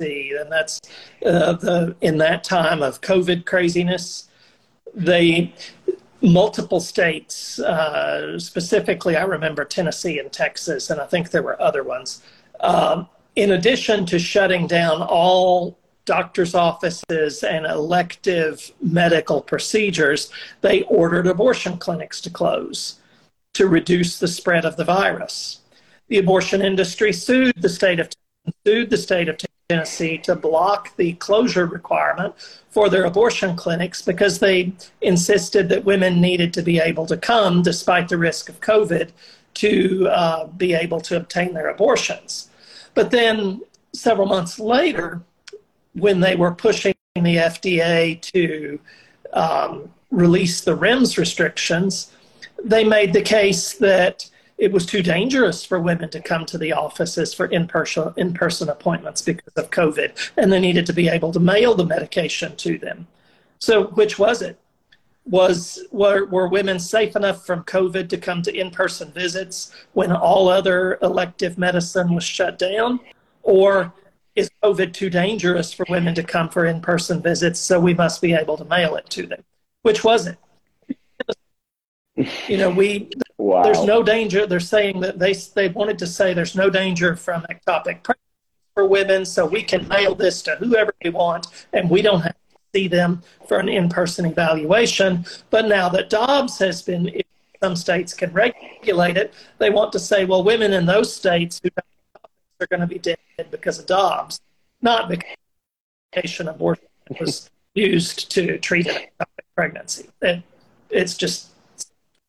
[0.00, 0.80] and that's
[1.24, 4.28] uh, the in that time of COVID craziness.
[4.92, 5.52] They
[6.24, 11.84] multiple states, uh, specifically, I remember Tennessee and Texas, and I think there were other
[11.84, 12.22] ones.
[12.60, 21.26] Um, in addition to shutting down all doctor's offices and elective medical procedures, they ordered
[21.26, 23.00] abortion clinics to close
[23.54, 25.60] to reduce the spread of the virus.
[26.08, 28.10] The abortion industry sued the state of
[28.66, 29.38] sued the state of
[29.70, 32.34] Tennessee to block the closure requirement
[32.68, 37.62] for their abortion clinics because they insisted that women needed to be able to come,
[37.62, 39.08] despite the risk of COVID,
[39.54, 42.50] to uh, be able to obtain their abortions.
[42.92, 43.62] But then
[43.94, 45.22] several months later,
[45.94, 48.78] when they were pushing the FDA to
[49.32, 52.12] um, release the REMS restrictions,
[52.62, 56.72] they made the case that it was too dangerous for women to come to the
[56.72, 61.40] offices for in-person in-person appointments because of COVID, and they needed to be able to
[61.40, 63.06] mail the medication to them.
[63.58, 64.58] So, which was it?
[65.26, 70.48] Was were, were women safe enough from COVID to come to in-person visits when all
[70.48, 73.00] other elective medicine was shut down,
[73.42, 73.92] or
[74.36, 77.58] is COVID too dangerous for women to come for in-person visits?
[77.58, 79.42] So we must be able to mail it to them.
[79.82, 80.36] Which was it?
[82.16, 83.62] You know, we wow.
[83.62, 84.46] there's no danger.
[84.46, 88.20] They're saying that they they wanted to say there's no danger from ectopic pregnancy
[88.74, 92.32] for women, so we can mail this to whoever we want, and we don't have
[92.34, 95.24] to see them for an in-person evaluation.
[95.50, 97.10] But now that Dobbs has been,
[97.62, 99.34] some states can regulate it.
[99.58, 101.70] They want to say, well, women in those states who
[102.60, 103.18] are going to be dead
[103.50, 104.40] because of Dobbs,
[104.82, 105.34] not because
[106.40, 106.86] abortion
[107.18, 109.06] was used to treat an
[109.56, 110.08] pregnancy.
[110.22, 110.42] It,
[110.90, 111.53] it's just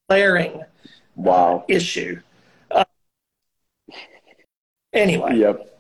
[0.10, 0.64] glaring
[1.16, 2.20] wow issue.
[2.72, 2.86] Uh,
[4.94, 5.38] anyway.
[5.38, 5.72] Yep.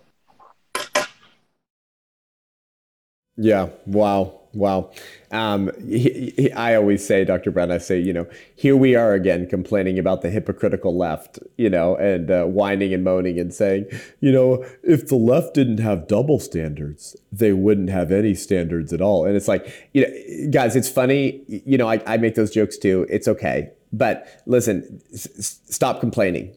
[3.38, 3.70] Yeah.
[3.86, 4.42] Wow.
[4.54, 4.92] Wow.
[5.32, 7.52] Um, he, he, I always say, Dr.
[7.52, 11.70] Brown, I say, you know, here we are again complaining about the hypocritical left, you
[11.70, 13.88] know, and uh, whining and moaning and saying,
[14.22, 19.02] you know, if the left didn't have double standards, they wouldn't have any standards at
[19.02, 19.26] all.
[19.26, 22.78] And it's like, you know, guys, it's funny, you know, I, I make those jokes
[22.78, 23.06] too.
[23.10, 23.72] It's okay.
[23.98, 26.56] But listen, s- stop complaining.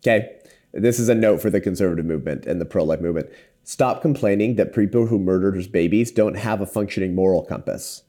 [0.00, 0.36] Okay?
[0.72, 3.30] This is a note for the conservative movement and the pro life movement.
[3.64, 8.02] Stop complaining that people who murder babies don't have a functioning moral compass.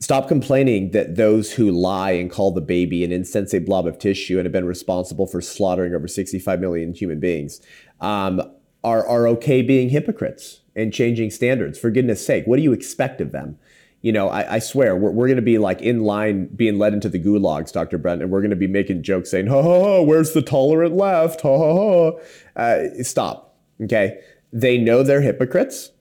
[0.00, 4.36] Stop complaining that those who lie and call the baby an insensate blob of tissue
[4.36, 7.60] and have been responsible for slaughtering over 65 million human beings
[8.00, 8.42] um,
[8.82, 11.78] are, are okay being hypocrites and changing standards.
[11.78, 13.58] For goodness sake, what do you expect of them?
[14.02, 16.92] You know, I, I swear we're, we're going to be like in line being led
[16.92, 17.98] into the gulags, Dr.
[17.98, 20.94] Brent, and we're going to be making jokes saying, ha ha ha, where's the tolerant
[20.94, 21.40] left?
[21.42, 22.60] Ha ha ha.
[22.60, 23.56] Uh, stop.
[23.80, 24.20] Okay.
[24.52, 25.92] They know they're hypocrites.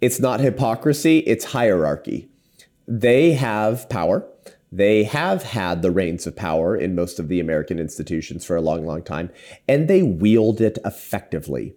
[0.00, 2.28] It's not hypocrisy, it's hierarchy.
[2.86, 4.28] They have power.
[4.70, 8.60] They have had the reins of power in most of the American institutions for a
[8.60, 9.30] long, long time,
[9.68, 11.74] and they wield it effectively.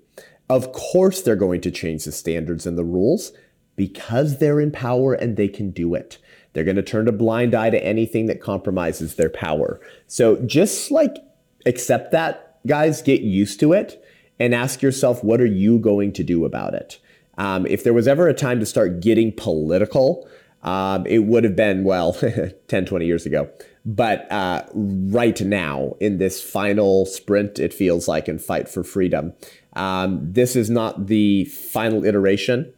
[0.50, 3.32] Of course, they're going to change the standards and the rules
[3.78, 6.18] because they're in power and they can do it.
[6.52, 9.80] They're going to turn a blind eye to anything that compromises their power.
[10.08, 11.16] So just like
[11.66, 14.04] accept that, guys, get used to it
[14.40, 17.00] and ask yourself, what are you going to do about it?
[17.38, 20.28] Um, if there was ever a time to start getting political,
[20.64, 22.14] um, it would have been, well,
[22.68, 23.50] 10, 20 years ago.
[23.86, 29.34] But uh, right now, in this final sprint, it feels like, and fight for freedom,
[29.74, 32.74] um, this is not the final iteration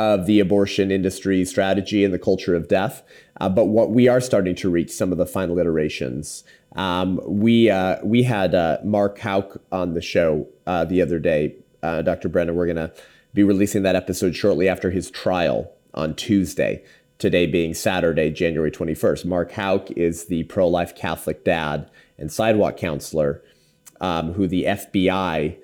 [0.00, 3.02] of the abortion industry strategy and the culture of death.
[3.38, 6.42] Uh, but what we are starting to reach some of the final iterations.
[6.74, 11.54] Um, we uh, we had uh, Mark Houck on the show uh, the other day,
[11.82, 12.30] uh, Dr.
[12.30, 12.54] Brennan.
[12.54, 12.92] We're gonna
[13.34, 16.82] be releasing that episode shortly after his trial on Tuesday.
[17.18, 19.26] Today being Saturday, January 21st.
[19.26, 23.42] Mark Houck is the pro-life Catholic dad and sidewalk counselor
[24.00, 25.58] um, who the FBI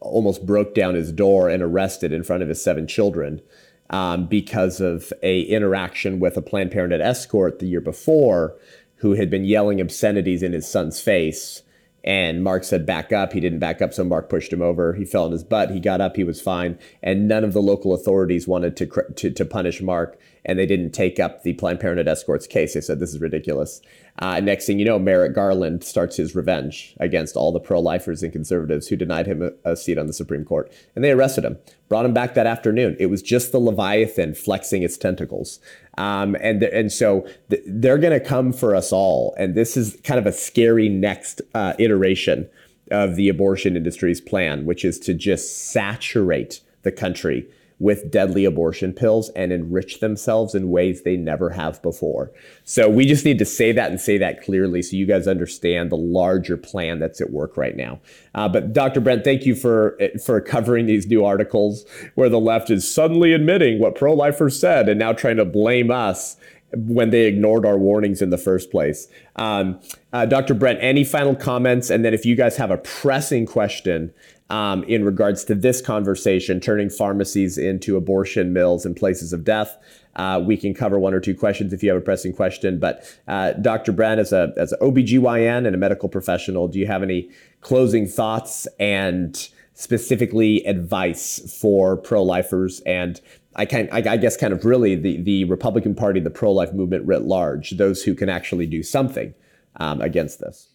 [0.00, 3.42] almost broke down his door and arrested in front of his seven children
[3.90, 8.56] um, because of a interaction with a Planned Parenthood escort the year before
[8.96, 11.62] who had been yelling obscenities in his son's face.
[12.02, 13.32] And Mark said, back up.
[13.32, 14.92] He didn't back up, so Mark pushed him over.
[14.92, 15.70] He fell on his butt.
[15.70, 16.16] He got up.
[16.16, 16.78] He was fine.
[17.02, 20.90] And none of the local authorities wanted to, to, to punish Mark, and they didn't
[20.90, 22.74] take up the Planned Parenthood escort's case.
[22.74, 23.80] They said, this is ridiculous.
[24.18, 28.22] Uh, next thing you know, Merrick Garland starts his revenge against all the pro lifers
[28.22, 30.72] and conservatives who denied him a, a, seat on the Supreme Court.
[30.94, 32.96] And they arrested him, brought him back that afternoon.
[33.00, 35.58] It was just the Leviathan flexing its tentacles.
[35.98, 39.34] Um, and, th- and so th- they're going to come for us all.
[39.38, 42.48] And this is kind of a scary next uh, iteration
[42.90, 47.48] of the abortion industry's plan, which is to just saturate the country
[47.78, 52.30] with deadly abortion pills and enrich themselves in ways they never have before.
[52.64, 55.90] So we just need to say that and say that clearly so you guys understand
[55.90, 58.00] the larger plan that's at work right now.
[58.34, 59.00] Uh, but Dr.
[59.00, 63.78] Brent, thank you for for covering these new articles where the left is suddenly admitting
[63.78, 66.36] what pro-lifers said and now trying to blame us
[66.76, 69.08] when they ignored our warnings in the first place.
[69.36, 69.80] Um,
[70.12, 70.54] uh, Dr.
[70.54, 71.90] Brent, any final comments?
[71.90, 74.12] And then if you guys have a pressing question
[74.50, 79.76] um, in regards to this conversation, turning pharmacies into abortion mills and places of death,
[80.16, 82.78] uh, we can cover one or two questions if you have a pressing question.
[82.78, 83.92] But uh, Dr.
[83.92, 87.30] Brent, as a as an OBGYN and a medical professional, do you have any
[87.62, 93.20] closing thoughts and specifically advice for pro-lifers and
[93.56, 97.06] I can I, I guess kind of really the the Republican Party, the pro-life movement
[97.06, 99.34] writ large, those who can actually do something
[99.76, 100.68] um, against this.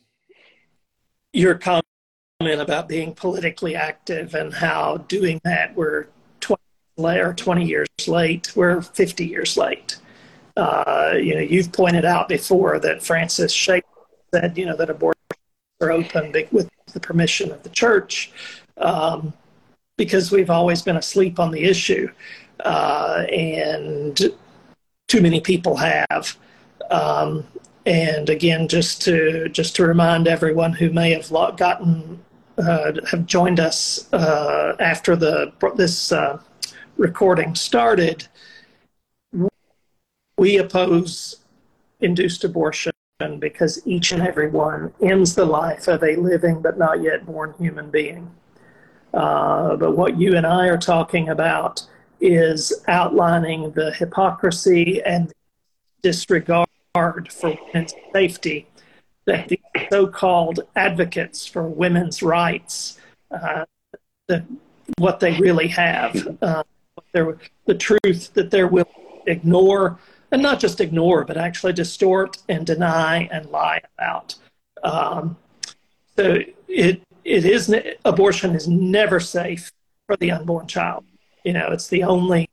[1.34, 1.86] Your comment
[2.42, 6.08] about being politically active and how doing that we're
[6.40, 9.98] 20 or 20 years late, we're 50 years late.
[10.56, 13.86] Uh, you know, you've pointed out before that Francis Schaeffer
[14.34, 15.20] said, you know, that abortions
[15.82, 18.32] are open with the permission of the church
[18.78, 19.34] um,
[19.98, 22.10] because we've always been asleep on the issue
[22.62, 24.32] uh, and
[25.10, 26.38] too many people have.
[26.90, 27.46] Um,
[27.86, 32.24] and again, just to just to remind everyone who may have gotten
[32.64, 36.39] have joined us uh, after the this uh,
[36.97, 38.28] recording started,
[40.38, 41.38] we oppose
[42.01, 42.91] induced abortion
[43.39, 47.53] because each and every one ends the life of a living but not yet born
[47.60, 48.32] human being.
[49.14, 51.86] Uh, but what you and I are talking about
[52.22, 55.32] is outlining the hypocrisy and
[56.01, 58.68] disregard for women's safety
[59.30, 59.59] that the
[59.91, 62.97] so-called advocates for women's rights,
[63.32, 63.65] uh,
[64.27, 64.43] the,
[64.97, 66.63] what they really have, uh,
[67.13, 68.91] the truth that they're willing
[69.25, 69.99] to ignore,
[70.32, 74.36] and not just ignore, but actually distort and deny and lie about.
[74.84, 75.38] Um,
[76.15, 77.73] so it it is
[78.05, 79.71] abortion is never safe
[80.07, 81.03] for the unborn child.
[81.43, 82.49] You know, it's the only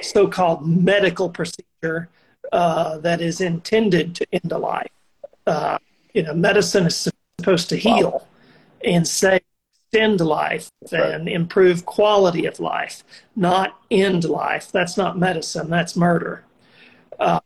[0.00, 2.08] so-called medical procedure
[2.52, 4.90] uh, that is intended to end a life.
[5.46, 5.78] Uh,
[6.14, 7.08] you know, medicine is
[7.38, 8.26] supposed to heal wow.
[8.84, 9.42] and save,
[9.94, 13.04] extend life and improve quality of life,
[13.36, 14.72] not end life.
[14.72, 15.70] That's not medicine.
[15.70, 16.44] That's murder.
[17.18, 17.40] Uh,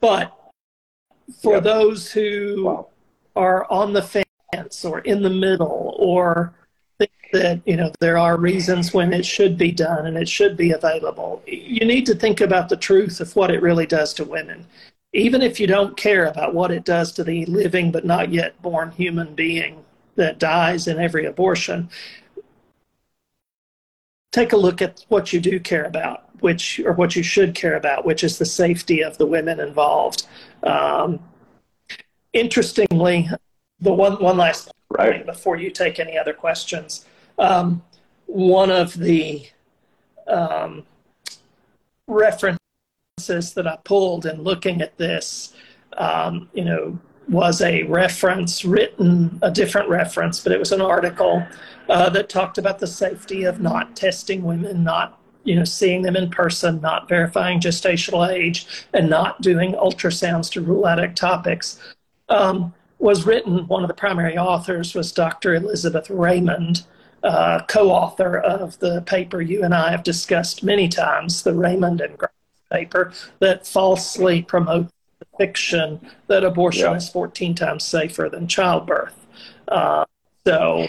[0.00, 0.36] but
[1.40, 1.62] for yep.
[1.62, 2.88] those who wow.
[3.36, 6.52] are on the fence or in the middle or
[6.98, 10.56] think that you know there are reasons when it should be done and it should
[10.56, 11.42] be available.
[11.46, 14.66] You need to think about the truth of what it really does to women,
[15.12, 18.60] even if you don't care about what it does to the living but not yet
[18.62, 19.84] born human being
[20.16, 21.88] that dies in every abortion.
[24.30, 27.76] Take a look at what you do care about, which or what you should care
[27.76, 30.26] about, which is the safety of the women involved.
[30.62, 31.20] Um,
[32.32, 33.28] interestingly,
[33.80, 35.24] the one one last right.
[35.26, 37.04] before you take any other questions.
[37.38, 37.82] Um,
[38.26, 39.46] one of the
[40.26, 40.86] um,
[42.06, 42.61] references
[43.16, 45.54] that I pulled in looking at this,
[45.96, 46.98] um, you know,
[47.28, 51.46] was a reference written, a different reference, but it was an article
[51.88, 56.16] uh, that talked about the safety of not testing women, not you know, seeing them
[56.16, 61.78] in person, not verifying gestational age, and not doing ultrasounds to rule out ectopics.
[62.28, 65.56] Um, was written, one of the primary authors was Dr.
[65.56, 66.86] Elizabeth Raymond,
[67.24, 72.16] uh, co-author of the paper you and I have discussed many times, the Raymond and
[72.16, 72.41] Grimes
[72.72, 76.96] paper that falsely promotes the fiction that abortion yeah.
[76.96, 79.14] is 14 times safer than childbirth.
[79.68, 80.04] Uh,
[80.46, 80.86] so,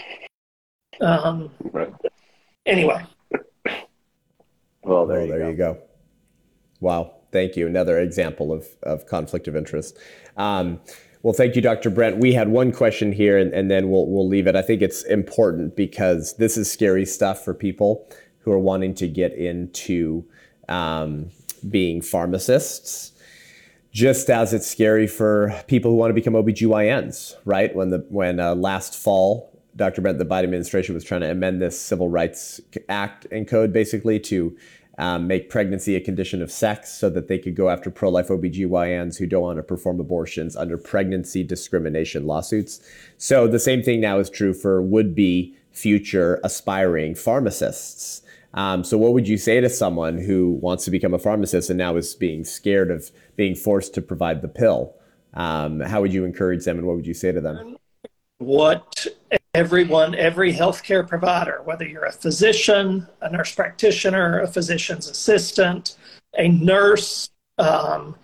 [1.00, 1.92] um, right.
[2.66, 3.04] anyway.
[4.82, 5.48] Well, there, you, there go.
[5.48, 5.78] you go.
[6.80, 7.14] Wow.
[7.34, 7.66] Thank you.
[7.66, 9.98] Another example of, of conflict of interest.
[10.36, 10.80] Um,
[11.24, 11.90] well, thank you, Dr.
[11.90, 12.18] Brent.
[12.18, 14.54] We had one question here, and, and then we'll we'll leave it.
[14.54, 18.08] I think it's important because this is scary stuff for people
[18.40, 20.24] who are wanting to get into
[20.68, 21.30] um,
[21.68, 23.12] being pharmacists.
[23.92, 27.74] Just as it's scary for people who want to become OBGYNs, right?
[27.74, 30.00] When the when uh, last fall, Dr.
[30.00, 34.18] Brent, the Biden administration was trying to amend this Civil Rights Act and code basically
[34.20, 34.56] to
[34.98, 38.28] um, make pregnancy a condition of sex so that they could go after pro life
[38.28, 42.80] OBGYNs who don't want to perform abortions under pregnancy discrimination lawsuits.
[43.18, 48.22] So the same thing now is true for would be future aspiring pharmacists.
[48.54, 51.78] Um, so, what would you say to someone who wants to become a pharmacist and
[51.78, 54.94] now is being scared of being forced to provide the pill?
[55.34, 57.76] Um, how would you encourage them and what would you say to them?
[58.38, 59.06] What
[59.54, 65.96] everyone, every healthcare provider, whether you're a physician, a nurse practitioner, a physician's assistant,
[66.38, 68.14] a nurse, um,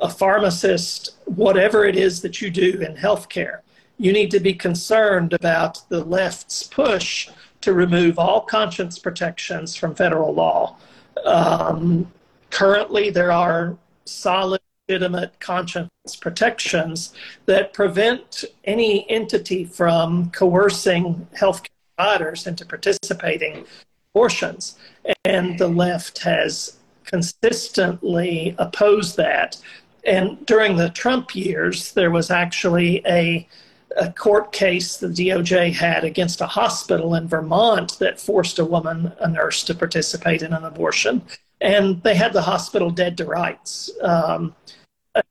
[0.00, 3.60] a pharmacist, whatever it is that you do in healthcare,
[3.98, 7.28] you need to be concerned about the left's push
[7.66, 10.76] to remove all conscience protections from federal law.
[11.24, 12.12] Um,
[12.50, 15.90] currently, there are solid, legitimate conscience
[16.20, 17.12] protections
[17.46, 23.66] that prevent any entity from coercing healthcare providers into participating
[24.14, 24.78] abortions.
[25.24, 29.56] And the left has consistently opposed that.
[30.04, 33.48] And during the Trump years, there was actually a
[33.96, 39.12] a court case the DOJ had against a hospital in Vermont that forced a woman,
[39.20, 41.22] a nurse, to participate in an abortion.
[41.60, 43.90] And they had the hospital dead to rights.
[44.02, 44.54] Um,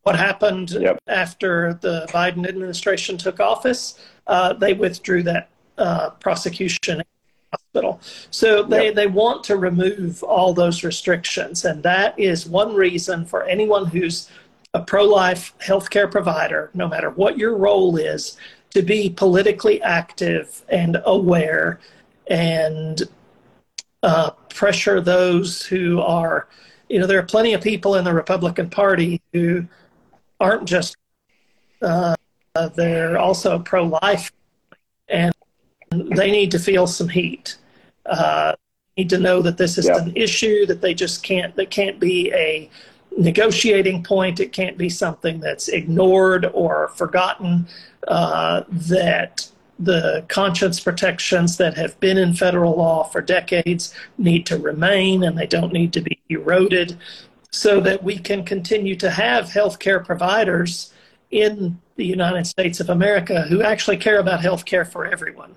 [0.04, 0.98] what happened yep.
[1.08, 7.04] after the Biden administration took office, uh, they withdrew that uh, prosecution
[7.52, 8.00] hospital.
[8.32, 8.96] So they, yep.
[8.96, 11.66] they want to remove all those restrictions.
[11.66, 14.30] And that is one reason for anyone who's
[14.74, 18.38] a pro life healthcare provider, no matter what your role is,
[18.76, 21.80] to be politically active and aware
[22.28, 23.04] and
[24.04, 26.50] uh, pressure those who are,
[26.90, 29.66] you know, there are plenty of people in the Republican Party who
[30.42, 30.98] aren't just,
[31.82, 32.18] uh,
[32.76, 34.30] they're also pro life
[35.08, 35.34] and
[35.90, 37.56] they need to feel some heat.
[38.06, 38.56] Uh,
[38.98, 42.30] need to know that this is an issue that they just can't, that can't be
[42.34, 42.70] a,
[43.18, 44.40] negotiating point.
[44.40, 47.68] It can't be something that's ignored or forgotten.
[48.08, 49.50] Uh, that
[49.80, 55.38] the conscience protections that have been in federal law for decades need to remain and
[55.38, 56.98] they don't need to be eroded
[57.52, 60.94] so that we can continue to have healthcare providers
[61.32, 65.56] in the United States of America who actually care about healthcare for everyone.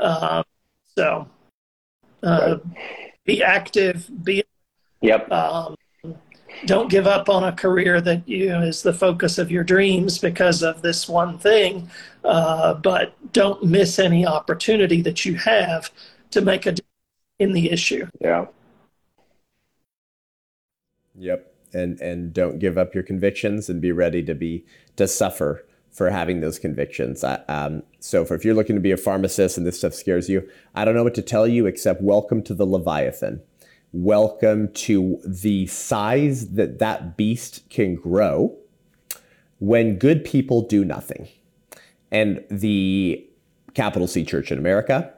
[0.00, 0.42] Uh,
[0.96, 1.28] so
[2.22, 2.56] uh,
[3.24, 4.42] be active, be
[5.00, 5.30] yep.
[5.30, 5.76] Um,
[6.66, 10.18] don't give up on a career that you know, is the focus of your dreams
[10.18, 11.90] because of this one thing,
[12.24, 15.90] uh, but don't miss any opportunity that you have
[16.30, 16.90] to make a difference
[17.38, 18.06] in the issue.
[18.20, 18.46] Yeah.
[21.16, 21.52] Yep.
[21.72, 24.64] And and don't give up your convictions and be ready to be
[24.96, 27.24] to suffer for having those convictions.
[27.48, 30.48] Um, so, for if you're looking to be a pharmacist and this stuff scares you,
[30.74, 33.42] I don't know what to tell you except welcome to the Leviathan
[33.94, 38.52] welcome to the size that that beast can grow
[39.60, 41.28] when good people do nothing.
[42.10, 43.24] And the
[43.74, 45.14] capital C church in America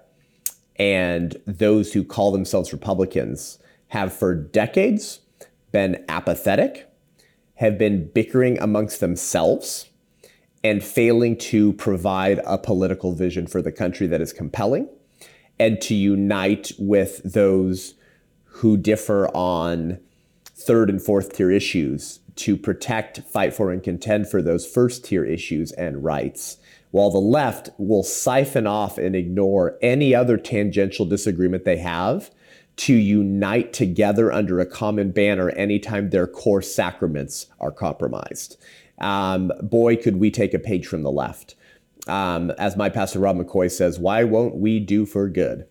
[0.76, 3.58] and those who call themselves Republicans
[3.88, 5.20] have for decades
[5.72, 6.86] been apathetic,
[7.54, 9.88] have been bickering amongst themselves,
[10.62, 14.86] and failing to provide a political vision for the country that is compelling
[15.58, 17.94] and to unite with those
[18.56, 19.98] who differ on
[20.44, 25.24] third and fourth tier issues to protect, fight for, and contend for those first tier
[25.24, 26.56] issues and rights,
[26.90, 32.30] while the left will siphon off and ignore any other tangential disagreement they have
[32.76, 38.56] to unite together under a common banner anytime their core sacraments are compromised.
[38.98, 41.54] Um, boy, could we take a page from the left.
[42.06, 45.66] Um, as my pastor Rob McCoy says, why won't we do for good?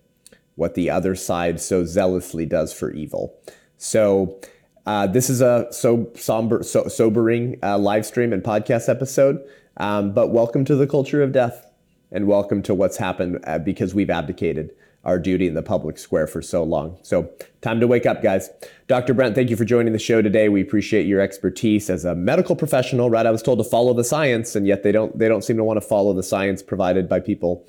[0.56, 3.38] What the other side so zealously does for evil.
[3.78, 4.40] So,
[4.86, 9.44] uh, this is a so somber, so sobering uh, live stream and podcast episode.
[9.78, 11.70] Um, but welcome to the culture of death,
[12.12, 14.72] and welcome to what's happened uh, because we've abdicated
[15.04, 16.98] our duty in the public square for so long.
[17.02, 17.32] So,
[17.62, 18.50] time to wake up, guys.
[18.88, 19.14] Dr.
[19.14, 20.50] Brent, thank you for joining the show today.
[20.50, 23.10] We appreciate your expertise as a medical professional.
[23.10, 25.18] Right, I was told to follow the science, and yet they don't.
[25.18, 27.68] They don't seem to want to follow the science provided by people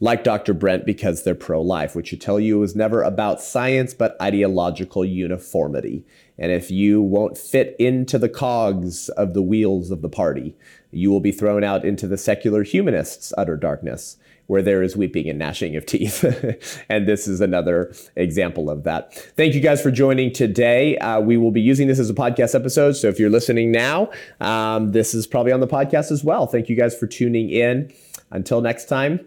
[0.00, 0.54] like Dr.
[0.54, 5.04] Brent because they're pro life, which should tell you is never about science but ideological
[5.04, 6.04] uniformity.
[6.38, 10.54] And if you won't fit into the cogs of the wheels of the party,
[10.92, 15.28] you will be thrown out into the secular humanists' utter darkness, where there is weeping
[15.28, 16.80] and gnashing of teeth.
[16.88, 19.14] and this is another example of that.
[19.36, 20.96] Thank you guys for joining today.
[20.98, 22.92] Uh, we will be using this as a podcast episode.
[22.92, 26.46] So if you're listening now, um, this is probably on the podcast as well.
[26.46, 27.92] Thank you guys for tuning in.
[28.30, 29.26] Until next time.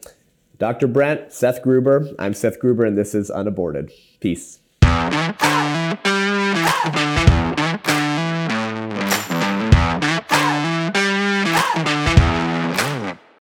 [0.61, 0.85] Dr.
[0.85, 2.07] Brent, Seth Gruber.
[2.19, 3.91] I'm Seth Gruber, and this is Unaborted.
[4.19, 4.59] Peace.